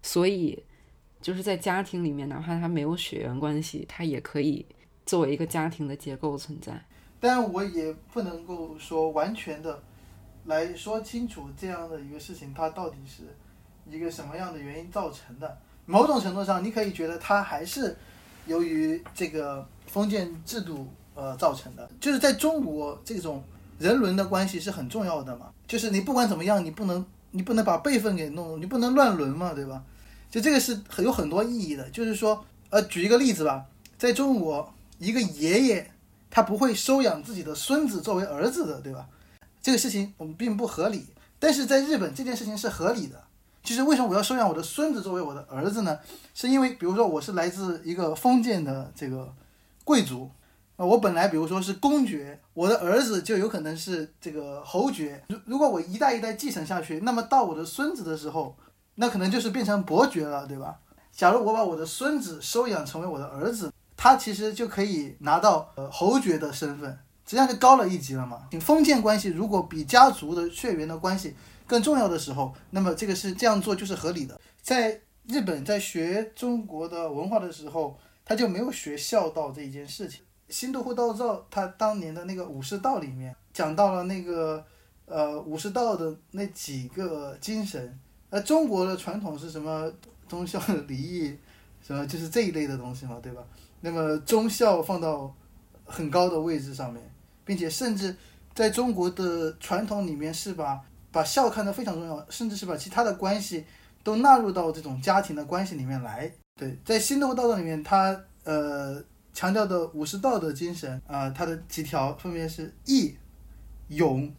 [0.03, 0.63] 所以
[1.23, 4.67] 就是在家庭里面，哪怕他没有血缘关系，他也可以
[5.07, 6.85] 作为一个家庭的结构存在。
[7.19, 9.83] 但我也不能够说完全的
[10.45, 13.23] 来说清楚这样的一个事情，它到底是
[13.91, 15.59] 一个什么样的原因造成的。
[15.91, 17.97] 某种程度上，你可以觉得它还是
[18.47, 20.87] 由于这个封建制度
[21.17, 21.91] 呃造成的。
[21.99, 23.43] 就是在中国，这种
[23.77, 25.51] 人伦的关系是很重要的嘛。
[25.67, 29.83] 就是你不管怎么样，你不能你不能把辈分给弄，你不能乱伦嘛，对吧？
[30.31, 31.91] 就这个是很有很多意义的。
[31.91, 33.67] 就是说，呃，举一个例子吧，
[33.99, 35.91] 在中国，一个爷爷
[36.31, 39.09] 他不会收养自己的孙子作为儿子的，对吧？
[39.61, 41.07] 这个事情我们并不合理。
[41.41, 43.21] 但是在日本，这件事情是合理的。
[43.63, 45.99] 就是为什么我要收养我的孙子作为我的儿子呢？
[46.35, 49.33] 是因为比如说我是来自一个封建的这个
[49.85, 50.31] 贵族，
[50.77, 55.23] 啊，我本来比如说是公爵，我的儿子就有可能是这个侯爵。
[55.29, 58.57] 如如果我一代一代继承下去，那么到我的孙子的时候，
[58.95, 60.79] 那可能就是变成伯爵了，对吧？
[61.13, 66.99] 假如我把我的孙子收养成为我的儿子，他其实就可以拿到呃侯爵的身份，
[67.31, 68.49] 实际上就高了一级了嘛。
[68.51, 71.33] 你封建关系如果比家族的血缘的关系
[71.65, 74.41] 更重要的时候，那么这个是这样做就是合理的。
[74.61, 80.23] 在日本在学中国的文化的时候，他就没有学孝道这一件事情。
[80.49, 84.65] 新都户道造他当年的那个武士道里面讲到了那个
[85.07, 87.97] 呃武士道的那几个精神。
[88.29, 89.89] 而，中国的传统是什么？
[90.27, 91.37] 忠孝礼义，
[91.85, 93.43] 什么就是这一类的东西嘛，对吧？
[93.81, 95.35] 那么忠孝放到
[95.85, 97.03] 很高的位置上面，
[97.51, 98.15] 并且甚至
[98.55, 103.65] 在中国的传统里面是把把孝看得非常重要，甚至是把其他的关系
[104.05, 106.31] 都纳入到这种家庭的关系里面来。
[106.55, 109.03] 对，在新的道德里面，它呃
[109.33, 113.17] 强调的武士道的精神啊、它的几条分别是义、
[113.89, 114.33] 勇、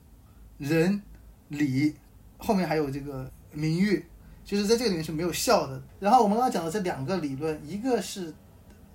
[0.58, 1.02] 仁、
[1.50, 1.94] 礼，
[2.38, 4.06] 后面还有这个名誉，
[4.46, 5.84] 就是在这个里面是没有孝的。
[6.00, 8.34] 然后我们刚刚讲的这两个理论，一个是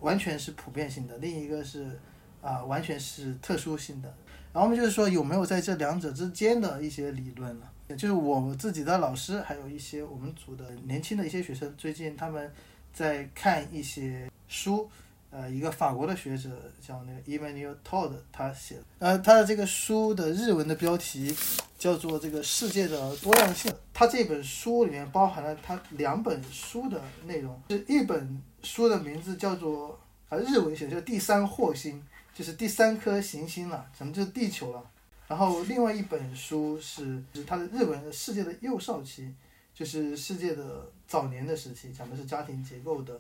[0.01, 2.01] 完全是普遍性的，另一个是
[2.47, 4.09] 啊、完全是特殊性的。
[4.53, 7.67] 然后我们就是说有没有在这两者之间的一些理论呢？
[7.97, 12.51] 就是我自己的老师，还有一些我们组的年轻的一些学生，最近他们
[12.93, 14.91] 在看一些书，
[15.31, 16.51] 呃，一个法国的学者
[16.81, 21.33] 叫那个 Emmanuel Todd，他写的，呃，他的这个书的日文的标题
[21.79, 23.71] 叫做《这个世界的多样性》。
[23.93, 29.97] 他这本书里面包含了他两本书的内容，是一本书的名字叫做
[30.29, 32.03] 啊日文写的叫第三惑星，
[32.37, 34.83] 就是第三颗行星了，咱们就是地球了。
[35.27, 39.33] 然后另外一本书是是它的日本的世界的幼少期，
[39.75, 43.19] 就是世界的早年的时期，讲的是家庭结构的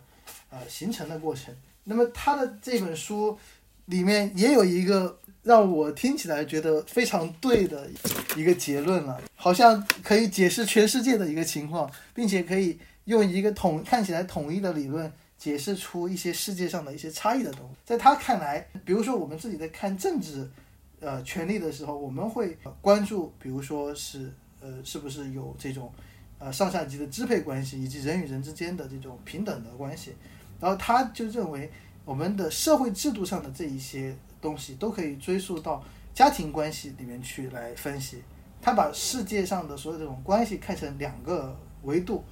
[0.50, 1.54] 呃形成的过程。
[1.84, 3.38] 那么他的这本书
[3.86, 7.88] 里面也有一个让我听起来觉得非常对的
[8.36, 17.76] 一个结论了，好像可以解释全世界的一个情况，并且可以用一个统看起来统一的理论解释出一些世界上的一些差异的东西。
[17.84, 20.50] 在他看来，比如说我们自己在看政治。
[20.98, 25.92] 呃，权利的时候，我们会关注，比如说是呃，是不是有这种
[26.38, 30.16] 呃上下级的支配关系，以及人与人之间的这种平等的关系。
[30.58, 31.70] 然后他就认为，
[32.02, 35.84] 我们的社会制度上的这一些东西都可以追溯到
[36.14, 38.22] 家庭关系里面去来分析。
[38.62, 42.24] 他把世界上的所有这种关系看成两个维度，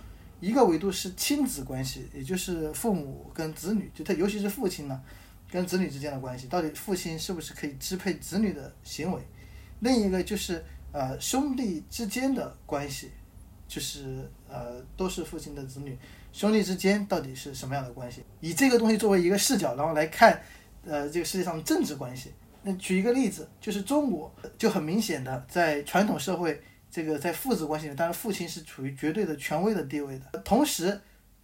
[0.44, 5.00] 一个维度是亲子关系，也就是父母跟子女，就他尤其是父亲呢。
[5.50, 9.22] 跟子女之间的关系，到底父亲是不是可以支配子女的行为？
[9.78, 13.12] 另一个就是呃兄弟之间的关系，
[13.68, 15.96] 就是呃都是父亲的子女，
[16.32, 18.24] 兄弟之间到底是什么样的关系？
[18.40, 20.42] 以这个东西作为一个视角，然后来看
[20.84, 22.32] 呃这个世界上的政治关系。
[22.64, 26.60] 那举一个例子，就是中国就很明显的在传统社会，
[26.94, 31.00] 这个在父子关系里，当然父亲是处于绝对的权威的地位的，同时。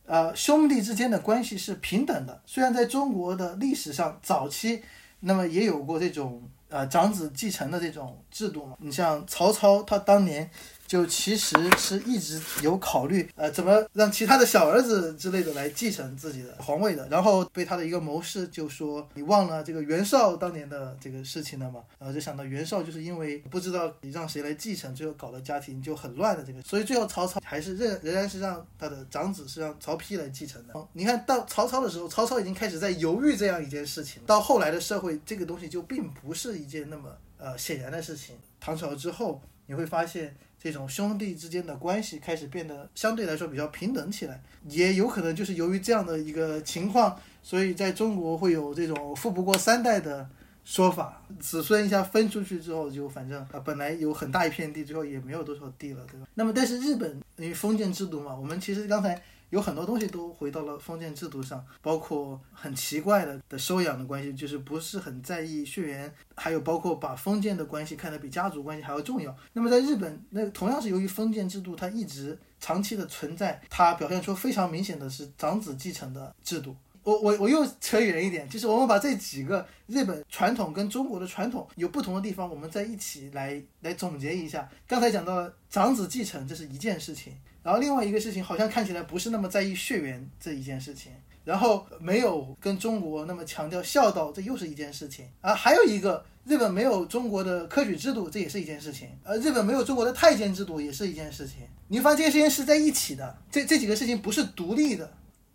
[0.07, 2.43] 呃，兄弟之间的关系是平等的。
[2.45, 4.83] 虽然在中国的历史上早期，
[5.21, 8.77] 那么也有过这种呃长子继承的这种制度嘛。
[8.81, 10.51] 你像曹操，他当年
[10.91, 17.07] 就其实是一直有考虑，呃，怎么让其他的小儿子之类的来继承自己的皇位的。
[17.09, 30.75] 然后被他的一个谋士就说：“你忘了这个袁绍当年的这个事情了吗？”然后就想到袁绍就是因为不知道你让谁来继承，最后搞得家庭就很乱的这个，所以最后曹操还是仍仍然是让他的长子是让曹丕来继承的。
[30.93, 34.21] 你看到曹操的时候，曹操已经开始在犹豫这样一件事情。
[34.27, 38.35] 到后来的社会，这个东西就并不是一件那么呃显然的事情。
[38.59, 40.37] 唐朝之后，你会发现。
[40.63, 50.29] 这种兄弟之间的关系开始变得相对来说比较平等起来，也有可能就是由于这样的一个情况，所以在中国会有这种富不过三代的
[50.63, 56.27] 说法，子孙一下分出去之后，就反正啊本来有很大一片地，最后也没有多少地了，对吧？
[56.35, 59.21] 那么但是日本因为封建制度嘛，我们其实刚才
[59.51, 69.37] 有很多东西都回到了封建制度上，包括很奇怪的的收养的关系，就是不是很在意血缘，还有包括把封建的关系看得比家族关系还要重要。
[69.53, 76.75] 那么在日本，那同样是由于封建制度它一直长期的存在，它表现出非常明显的是长子继承的制度。
[77.03, 84.69] 我我我又扯远一点，就是我们把这几个日本传统跟中国的传统有不同的地方，我们在一起来来总结一下。
[84.87, 91.13] 刚才讲到长子继承，这是一件事情，然后另外一个事情好像看起来不是那么在意血缘这一件事情，
[91.45, 101.59] 然后没有跟中国那么强调孝道，这又是一件事情啊，还有一个日本没有中国的科举制度，这也是一件事情，呃，日本没有中国的太监制度也是一件事情。
[101.89, 105.13] 你发现这些事情是在一起的，这这几个事情不是独立的。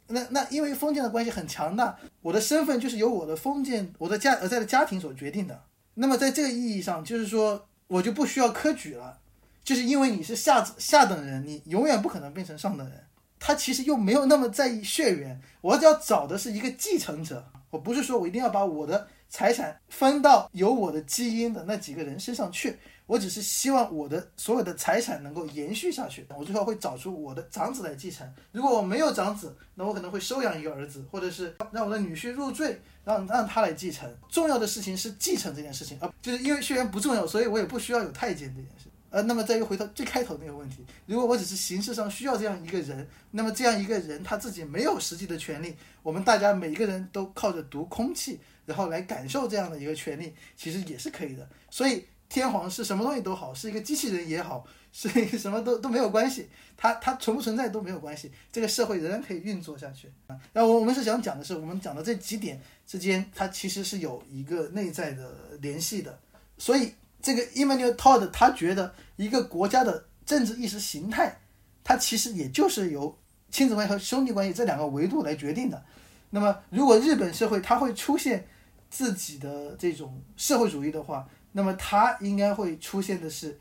[0.08, 5.60] 那那因为封建的关系很强大，我的身份就是由我的封建我的家呃在的家庭所决定的。
[5.96, 9.18] 那么在这个意义上，就是说我就不需要科举了，
[9.66, 13.04] 就是因为你是下下等人，你永远不可能变成上等人。
[13.38, 22.78] 他其实又没有那么在意血缘，我要找的是一个继承者，我不是说我一定要把我的财产分到有我的基因的那几个人身上去。
[23.08, 28.28] 我只是希望我的所有的财产能够延续下去，我最后会找出我的长子来继承。
[28.52, 34.12] 如果我没有长子，那我可能会收养一个儿子，或者是让我的女婿入赘，让让他来继承。
[34.28, 38.85] 重要的事情是继承这件事情，而就是因为血缘不重要，所以我也不需要有太监这件事。
[39.16, 45.74] 呃，那么再又回到最开头那个问题，如果我只是形式上需要这样一个人，那么这样一个人他自己没有实际的权利，
[46.04, 51.48] 我们大家每一个人都靠着读空气，然后来感受这样的一个权利，其实也是可以的。
[51.70, 52.06] 所以。
[52.28, 60.36] 天皇是什么东西都好，是一个机器人也好，是一个什么都都没有关系，它它存不存在都没有关系，这个社会仍然可以运作下去啊。
[60.52, 65.32] 那我我们是想讲的是，我们讲的这几点之间，它其实是有一个内在的
[65.62, 66.20] 联系的。
[66.58, 66.94] 所以
[67.26, 71.42] 这个 Emmanuel Todd 他觉得一个国家的政治意识形态，
[71.84, 73.18] 它其实也就是由
[73.50, 75.84] 亲子关系和兄弟关系这两个维度来决定的。
[76.30, 78.48] 那么如果日本社会它会出现
[78.92, 83.58] 自己的这种社会主义的话，那么它应该会出现的是，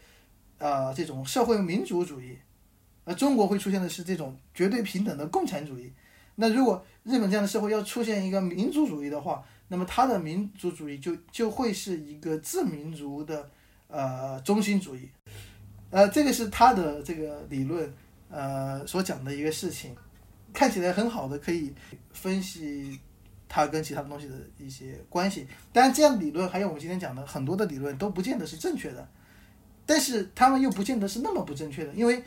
[0.58, 2.36] 呃，这种社会民主主义，
[3.04, 5.90] 而中国会出现的是这种绝对平等的共产主义。
[6.34, 13.50] 那如果日本这样的社会要出现一个民族主义的话，那么他的民族主义就就会是一个自民族的
[13.88, 15.08] 呃中心主义。
[15.90, 17.92] 呃，这个是他的这个理论
[18.30, 19.94] 呃所讲的一个事情，
[20.52, 21.72] 看起来很好的可以
[22.12, 23.00] 分析。
[23.46, 29.08] 它跟其他东西的一些关系，当然这样理论还有我们今天讲的很多的理论都不见得是正确的，
[29.86, 32.20] 但是他们又不见得是那么不正确的，因为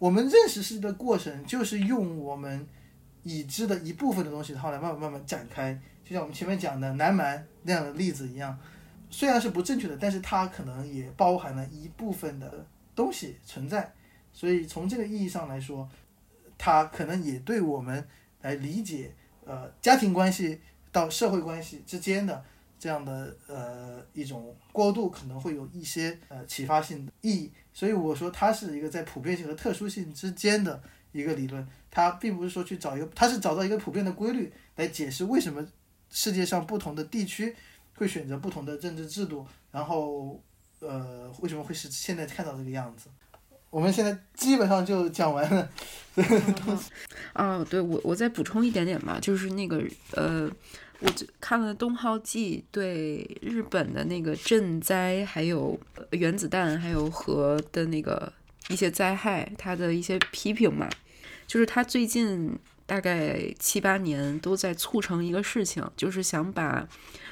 [0.00, 2.66] 我们认识世界的过程就是用我们
[3.22, 8.58] 已知的一部分的东西，后来慢慢慢慢展开，就像我们前面讲的南蛮那样的例子一样，
[9.10, 13.92] 虽然是不正确的，但是它可能也包含了一部分的东西存在，
[14.32, 15.88] 所以从这个意义上来说，
[16.58, 18.06] 它可能也对我们
[18.42, 19.14] 来理解。
[19.46, 20.58] 呃，家庭关系
[20.90, 22.42] 到社会关系之间的
[22.78, 27.52] 这样的呃一种过渡，可能会有一些呃启发性的意义。
[27.70, 30.82] 所以我说它是一个在普遍性和特殊性之间的
[31.12, 35.62] 一个理论，它并不是说去找一个，它是找到一个普遍的规律来解释为什么
[36.14, 37.54] 世界上不同的地区
[37.96, 40.40] 会选择不同的政治制度，然后
[40.78, 43.10] 呃为什么会是现在看到这个样子。
[43.68, 45.68] 我们现在基本上就讲完了。
[47.34, 49.82] 啊，对我，我再补充一点点吧，就是那个
[50.12, 50.48] 呃，
[51.00, 51.10] 我
[51.40, 55.76] 看了东浩纪对日本的那个震灾，还有
[56.10, 58.32] 原子弹，还有核的那个
[58.68, 60.88] 一些灾害，他的一些批评嘛，
[61.48, 62.56] 就是他最近
[62.86, 66.88] 大概七八年都在促成一个事情，就是想把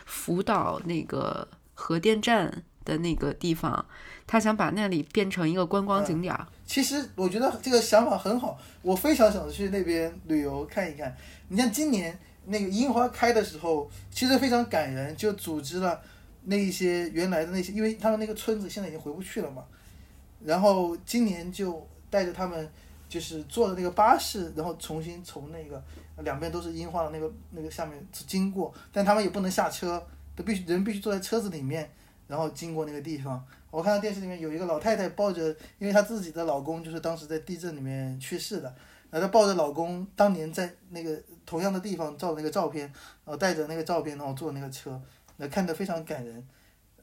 [0.07, 3.85] 福岛那个核电站的那个地方。
[4.27, 6.35] 他想把那里变成一个观光景点。
[6.65, 11.15] 其实我觉得这个想法很好，我非常想去那边旅游看一看。
[11.49, 16.01] 你像今年那个樱花开的时候，其实非常感人，就组织了
[16.45, 19.65] 那一些原来的那些，因为他们那个村子现在已经回不去了嘛。
[20.43, 22.71] 然后今年就带着他们，
[23.13, 25.85] 就是坐的那个巴士，然后重新从那个
[26.25, 30.03] 两边都是樱花的那个那个下面经过，但他们也不能下车，
[30.35, 31.91] 都必须人必须坐在车子里面，
[32.27, 33.45] 然后经过那个地方。
[33.71, 38.75] 我看到电视里面有一个老太太抱着，因为她自己的老公就是当时在地震里面去世的，
[39.11, 44.99] 然后她抱着老公当年在那个同样的地方照的那个照片，然后带着那个照片，然后坐那个车，
[45.37, 46.43] 那看得非常感人。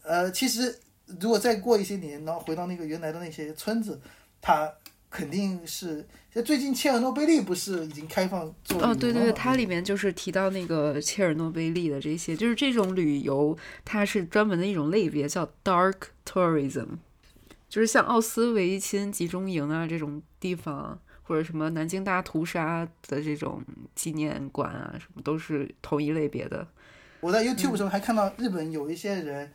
[0.02, 0.76] 呃，其实
[1.19, 4.02] 如果再过一些年，然后回到那个原来的那些村子，
[4.41, 4.73] 它。
[5.10, 15.95] 肯定是，像最近切尔诺贝利不是已经开放做哦，对对对，它里面就是提到那个切尔诺贝利的这些，就是这种旅游，它是专门的一种类别，叫 dark
[16.26, 16.86] tourism，
[17.68, 23.64] 就是像奥斯维辛集中营啊这种地方，或者什么南京大屠杀的这种
[23.95, 26.68] 纪念馆啊，什么都是同一类别的。
[27.22, 29.52] 我在 YouTube 上还看到日本有一些人，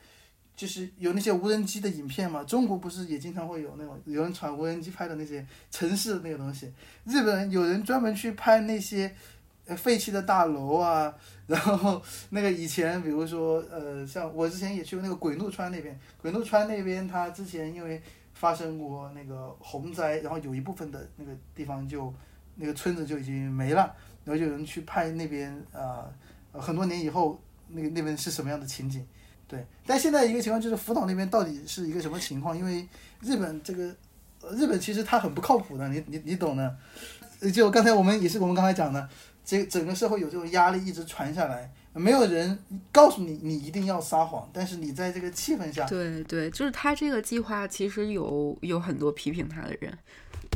[0.57, 2.45] 就是有那些无人机的影片嘛。
[2.45, 6.73] 中国不是也经常会有那种有人传无人机拍的那些城市的那个东西。
[7.05, 9.15] 日本有人专门去拍那些
[9.67, 11.15] 呃废弃的大楼啊，
[11.47, 18.01] 然后那个以前比如说呃，像我之前也去过那个鬼怒川那边，鬼怒川那边它之前因为
[18.33, 22.13] 发生过那个洪灾，然后有一部分的那个地方就
[22.57, 23.95] 那个村子就已经没了，
[24.25, 26.09] 然后就有人去拍那边啊、
[26.53, 27.41] 很多年以后。
[27.69, 29.05] 那个那边是什么样的情景？
[29.55, 32.57] 对，但现在一个情况就是福岛那边到底是一个什么情况？
[32.57, 32.87] 因为
[33.21, 33.95] 日本这个，
[34.53, 36.77] 日本其实它很不靠谱的，你你你懂的。
[37.53, 39.09] 就刚才我们也是我们刚才讲的，
[39.45, 42.59] 这整个社会有这种压力一直传下来，没有人
[42.91, 49.97] 告诉你你一定要撒谎，但是你在这个气氛下，对对，就是他这个计划其实有有很多批评他的人，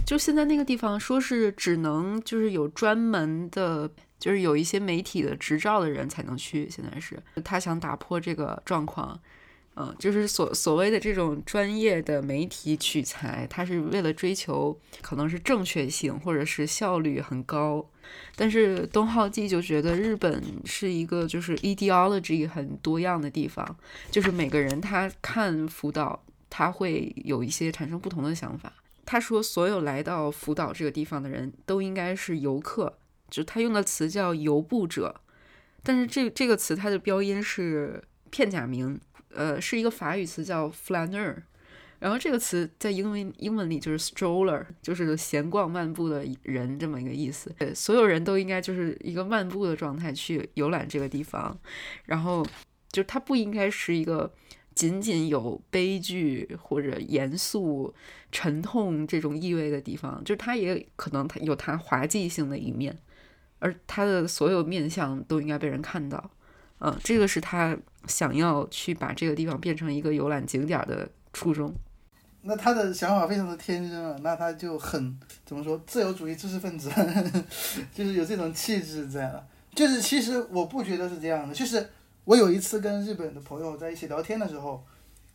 [0.05, 3.89] 就现在那个地方说是只能就是有专门的。
[4.19, 9.19] 就是有一些媒体的执照的人才能去，现在是他想打破这个状况，
[9.77, 17.89] 嗯，就是所所谓的这种专业的媒体取材，他是为了追求可能是正确性或者是效率很高，
[18.35, 23.77] 但是东浩纪就觉得日本是一个就是 ideology 很多样的地方，
[24.11, 28.73] 就是每个人他看福岛，他会有一些产生不同的想法。
[29.07, 32.99] 他说，所有来到福岛这个地方的人都应该是游客。
[33.31, 35.21] 就他用的词叫游步者，
[35.83, 39.01] 但是这这个词它的标音是片假名，
[39.35, 41.37] 呃，是一个法语词叫 flaneur，
[41.99, 47.55] 然后这个词在英文英文里就是 stroller，就是闲逛漫步的人这么一个意思。
[47.59, 51.59] 对，所有人都应该就是一个漫步的状态去游览这个地方，
[52.07, 52.47] 然后
[52.91, 54.33] 就它不应该是一个
[54.75, 57.93] 仅仅有悲剧或者严肃、
[58.31, 62.97] 沉痛这种意味的地方，就是它也可能它有它滑稽性的一面。
[63.59, 66.31] 而他的所有面相都应该被人看到，
[66.81, 67.77] 嗯，这个是他
[68.07, 71.75] 想要去把这个地方变成一个游览景点的初衷。
[72.43, 76.89] 那他的想法非常的天真啊，那他就很怎么说自由主义知识分子，
[77.93, 79.45] 就是有这种气质在了。
[79.75, 81.91] 就是其实我不觉得是这样的，就是
[82.25, 84.83] 我有一次跟日本的朋友在一起聊天的时候，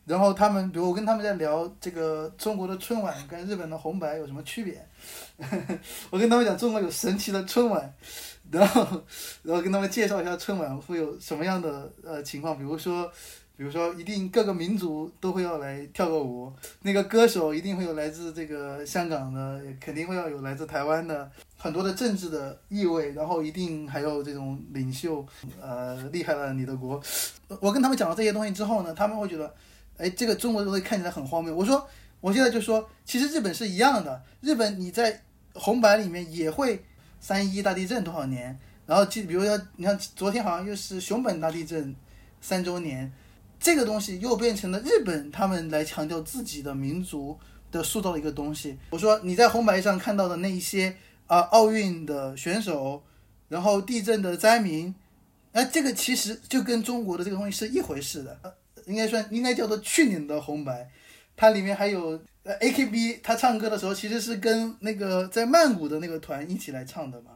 [0.04, 4.86] 然后他们比如我跟他们在聊这个中国的春晚跟日本的红白有什么区别。
[6.10, 7.94] 我跟他们讲中国有神奇的春晚，
[8.50, 9.02] 然后
[9.42, 13.10] 然后跟他们介绍一下春晚会有什么样的呃情况，比如说
[13.56, 16.52] 比如说一定各个民族都会要来跳个舞，
[16.82, 25.24] 那个歌手一定会有来自这个香港的，肯定会要有来自台湾的，很多的政治的意味，然后一定还有这种领袖，
[25.60, 27.00] 呃厉害了你的国。
[27.60, 29.54] 我跟他们讲了这些东西之后呢，他们会觉得，
[29.98, 31.54] 哎，这个中国的东西看起来很荒谬。
[31.54, 31.86] 我说。
[32.20, 34.22] 我现在就说，其实日本是一样的。
[34.40, 35.20] 日本你在
[35.52, 36.82] 红白里面也会
[37.20, 41.94] 三一大地震多少年，然后就，比如说你看昨天好像又是熊本大地震
[42.40, 43.12] 三周年，
[43.60, 47.38] 这个东西又变成了日本他们来强调自己的民族
[47.70, 48.78] 的塑造的一个东西。
[48.88, 50.96] 我说你在红白上看到的那一些
[51.26, 53.02] 啊奥运的选手，
[53.48, 54.94] 然后地震的灾民，
[55.52, 60.90] 哎，这个其实就跟中国的这个东西是一回事的，应该算应该叫做去年的红白。
[61.36, 67.32] 它里面还有呃 AKB，他唱歌的时候其实是跟那个在曼谷的那个团一起来唱的嘛，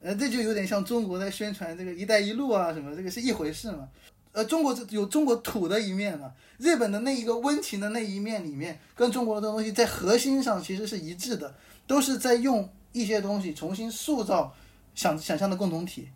[0.00, 3.86] 呃，这就有点像中国在宣传这个“一带一路”啊什么，这个是一回事嘛。
[4.32, 11.52] 呃，中国有中国土的一面嘛，日本的那一个温情的那一面里面，跟中国的东西在核心上其实是一致的，
[11.86, 14.54] 都是在用一些东西重新塑造
[14.94, 16.08] 想想象的共同体。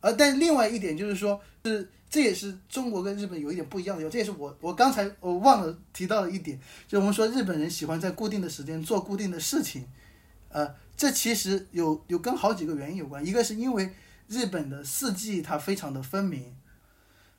[0.00, 1.88] 呃，但另外一点就是说，是。
[2.10, 9.86] 这也是中国跟日本有一点不一样的，这也是我我刚才我忘了提到的一点，就我们说日本人喜欢在固定的时间做固定的事情，
[10.48, 13.92] 呃，这其实有有跟好几个原因有关，一个是因为
[14.26, 16.56] 日本的四季它非常的分明，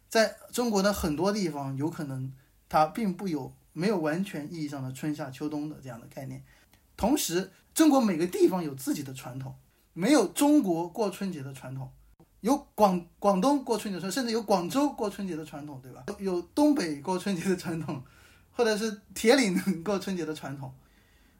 [0.08, 2.32] 在中国的很多地方有可能
[2.70, 6.44] 它并不有没有完全意义上的春夏秋冬的这样的概念，
[6.96, 9.56] 同时中国每个地方有自己的传统，
[9.94, 11.92] 没有中国过春节的传统。
[12.42, 16.06] 有广广东过春节的，甚至有广州过春节的传统，对吧？
[16.20, 18.02] 有东北过春节的传统，
[18.52, 20.74] 或者是铁岭过春节的传统。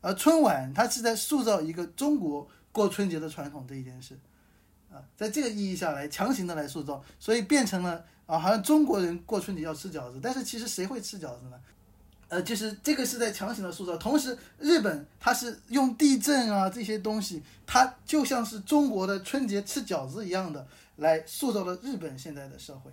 [0.02, 4.18] 而春晚它是在塑造一个中国过春节的传统这一件事，
[4.92, 11.60] 啊，在这个意义下来强行的来塑造，所以变成了啊，好像中国人过春节要吃饺子，但是其实谁会吃饺子呢？
[12.30, 13.98] 呃，就是这个是在强行的塑造。
[13.98, 20.66] 同时，日本它是用地震啊这些东西，它就像是中国的春节吃饺子一样的。
[21.00, 22.92] 来塑造了日本现在的社会，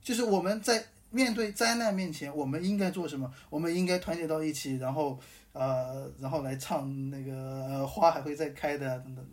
[0.00, 3.28] 就是我们在面对灾难面前，我们应该做什么？
[3.50, 5.18] 我们应该团结到一起，然后
[5.52, 9.26] 呃，然后来唱那个、花还会再开的啊等等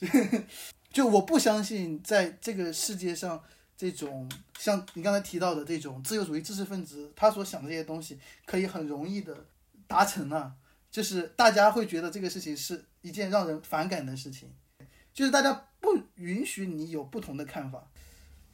[0.00, 0.44] 等等。
[0.90, 3.38] 就我不相信在这个世界上，
[3.82, 9.36] 这种像你刚才提到的这种自由主义知识分子，他所想的这些东西，可以很容易的
[9.88, 10.54] 达成啊。
[10.88, 14.48] 就是大家会觉得这个事情是一件让人反感的事情，
[15.12, 17.90] 就是大家不允许你有不同的看法，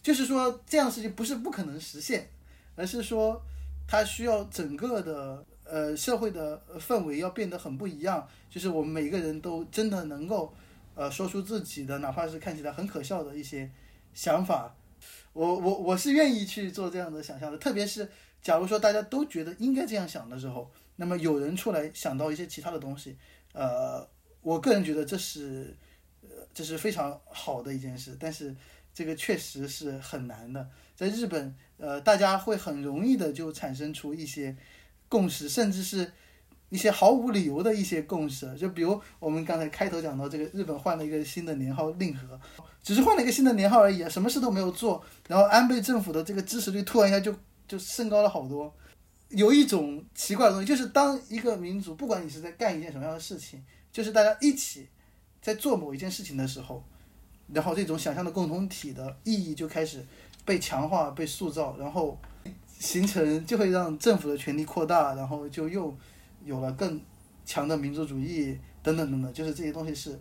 [0.03, 2.31] 就是说这样的事情不是不可能实现，
[2.75, 3.45] 而是说
[3.87, 10.55] 它需要整个的呃社会的氛围要变得很不一样，就是我们每个人都真的能够
[10.95, 13.71] 呃说出自己的，哪怕是看起来很可笑的一些
[14.15, 14.75] 想法，
[15.39, 18.09] 我我我是愿意去做这样的想象的，特别是
[18.43, 20.69] 假如说大家都觉得应该这样想的时候。
[21.01, 23.17] 那么有人出来想到一些其他的东西，
[23.53, 24.05] 呃，
[24.41, 25.77] 我个人觉得这是，
[26.23, 28.17] 呃，这是非常好的一件事。
[28.19, 28.53] 但是
[28.93, 30.69] 这个确实是很难的。
[30.97, 34.57] 在日本，呃，大家会很容易的就产生出一些
[35.09, 36.11] 共识，甚至是
[36.69, 38.53] 一些毫无理由的一些共识。
[38.57, 42.39] 就比如我们刚才开头讲到，这个日本换了一个新的年号令和，
[42.83, 47.35] 只是换了一个新的年号而已，什么事都没有做，然后安倍政府的这个支持率突然一下就
[47.67, 48.73] 就升高了好多。
[49.31, 53.63] 有一种奇怪的东西，就是当一个民族，不管你是在干一件什么样的事情，
[53.93, 54.89] 就是大家一起
[55.43, 56.83] 在做某一件事情的时候，
[57.53, 60.03] 然后这种想象的共同体的意义就开始
[60.47, 62.19] 被强化、被塑造，然后
[62.79, 65.95] 形成就会让政府的权力扩大，然后就又
[66.45, 67.01] 有了更
[67.45, 70.19] 强的民族主义等等等等，就是这些东西是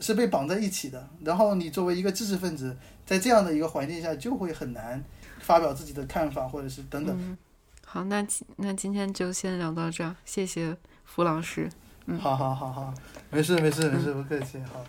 [0.00, 1.08] 是被绑在一起的。
[1.24, 5.02] 然后你作为一个知识分子，在这样的一个环境下，就会很难
[5.40, 7.36] 发表自己的看法，或者是等等。
[7.84, 11.70] 好，那今那今天就先聊到这儿，谢谢付老师。
[12.06, 12.94] 嗯，好好好好，
[13.30, 14.58] 没事没事没事，不客气。
[14.72, 14.84] 好。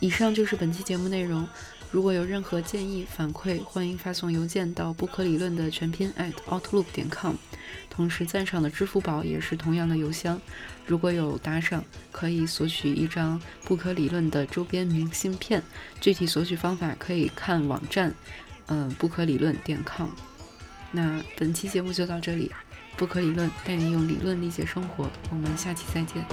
[0.00, 1.48] 以上就是本期节目内容。
[1.94, 7.36] 如果有任何建议反馈，欢迎发送邮件到不可理论的全拼 at outlook 点 com。
[7.88, 10.40] 同时，赞赏的支付宝也是同样的邮箱。
[10.86, 15.62] 如果有打赏，可以索取一张不可理论的周边明信片。
[16.00, 18.12] 具体索取方法可以看网站，
[18.66, 20.08] 嗯，不可理论点 com。
[20.90, 22.50] 那本期节目就到这里，
[22.96, 25.08] 不可理论带你用理论理解生活。
[25.30, 26.24] 我们下期再见。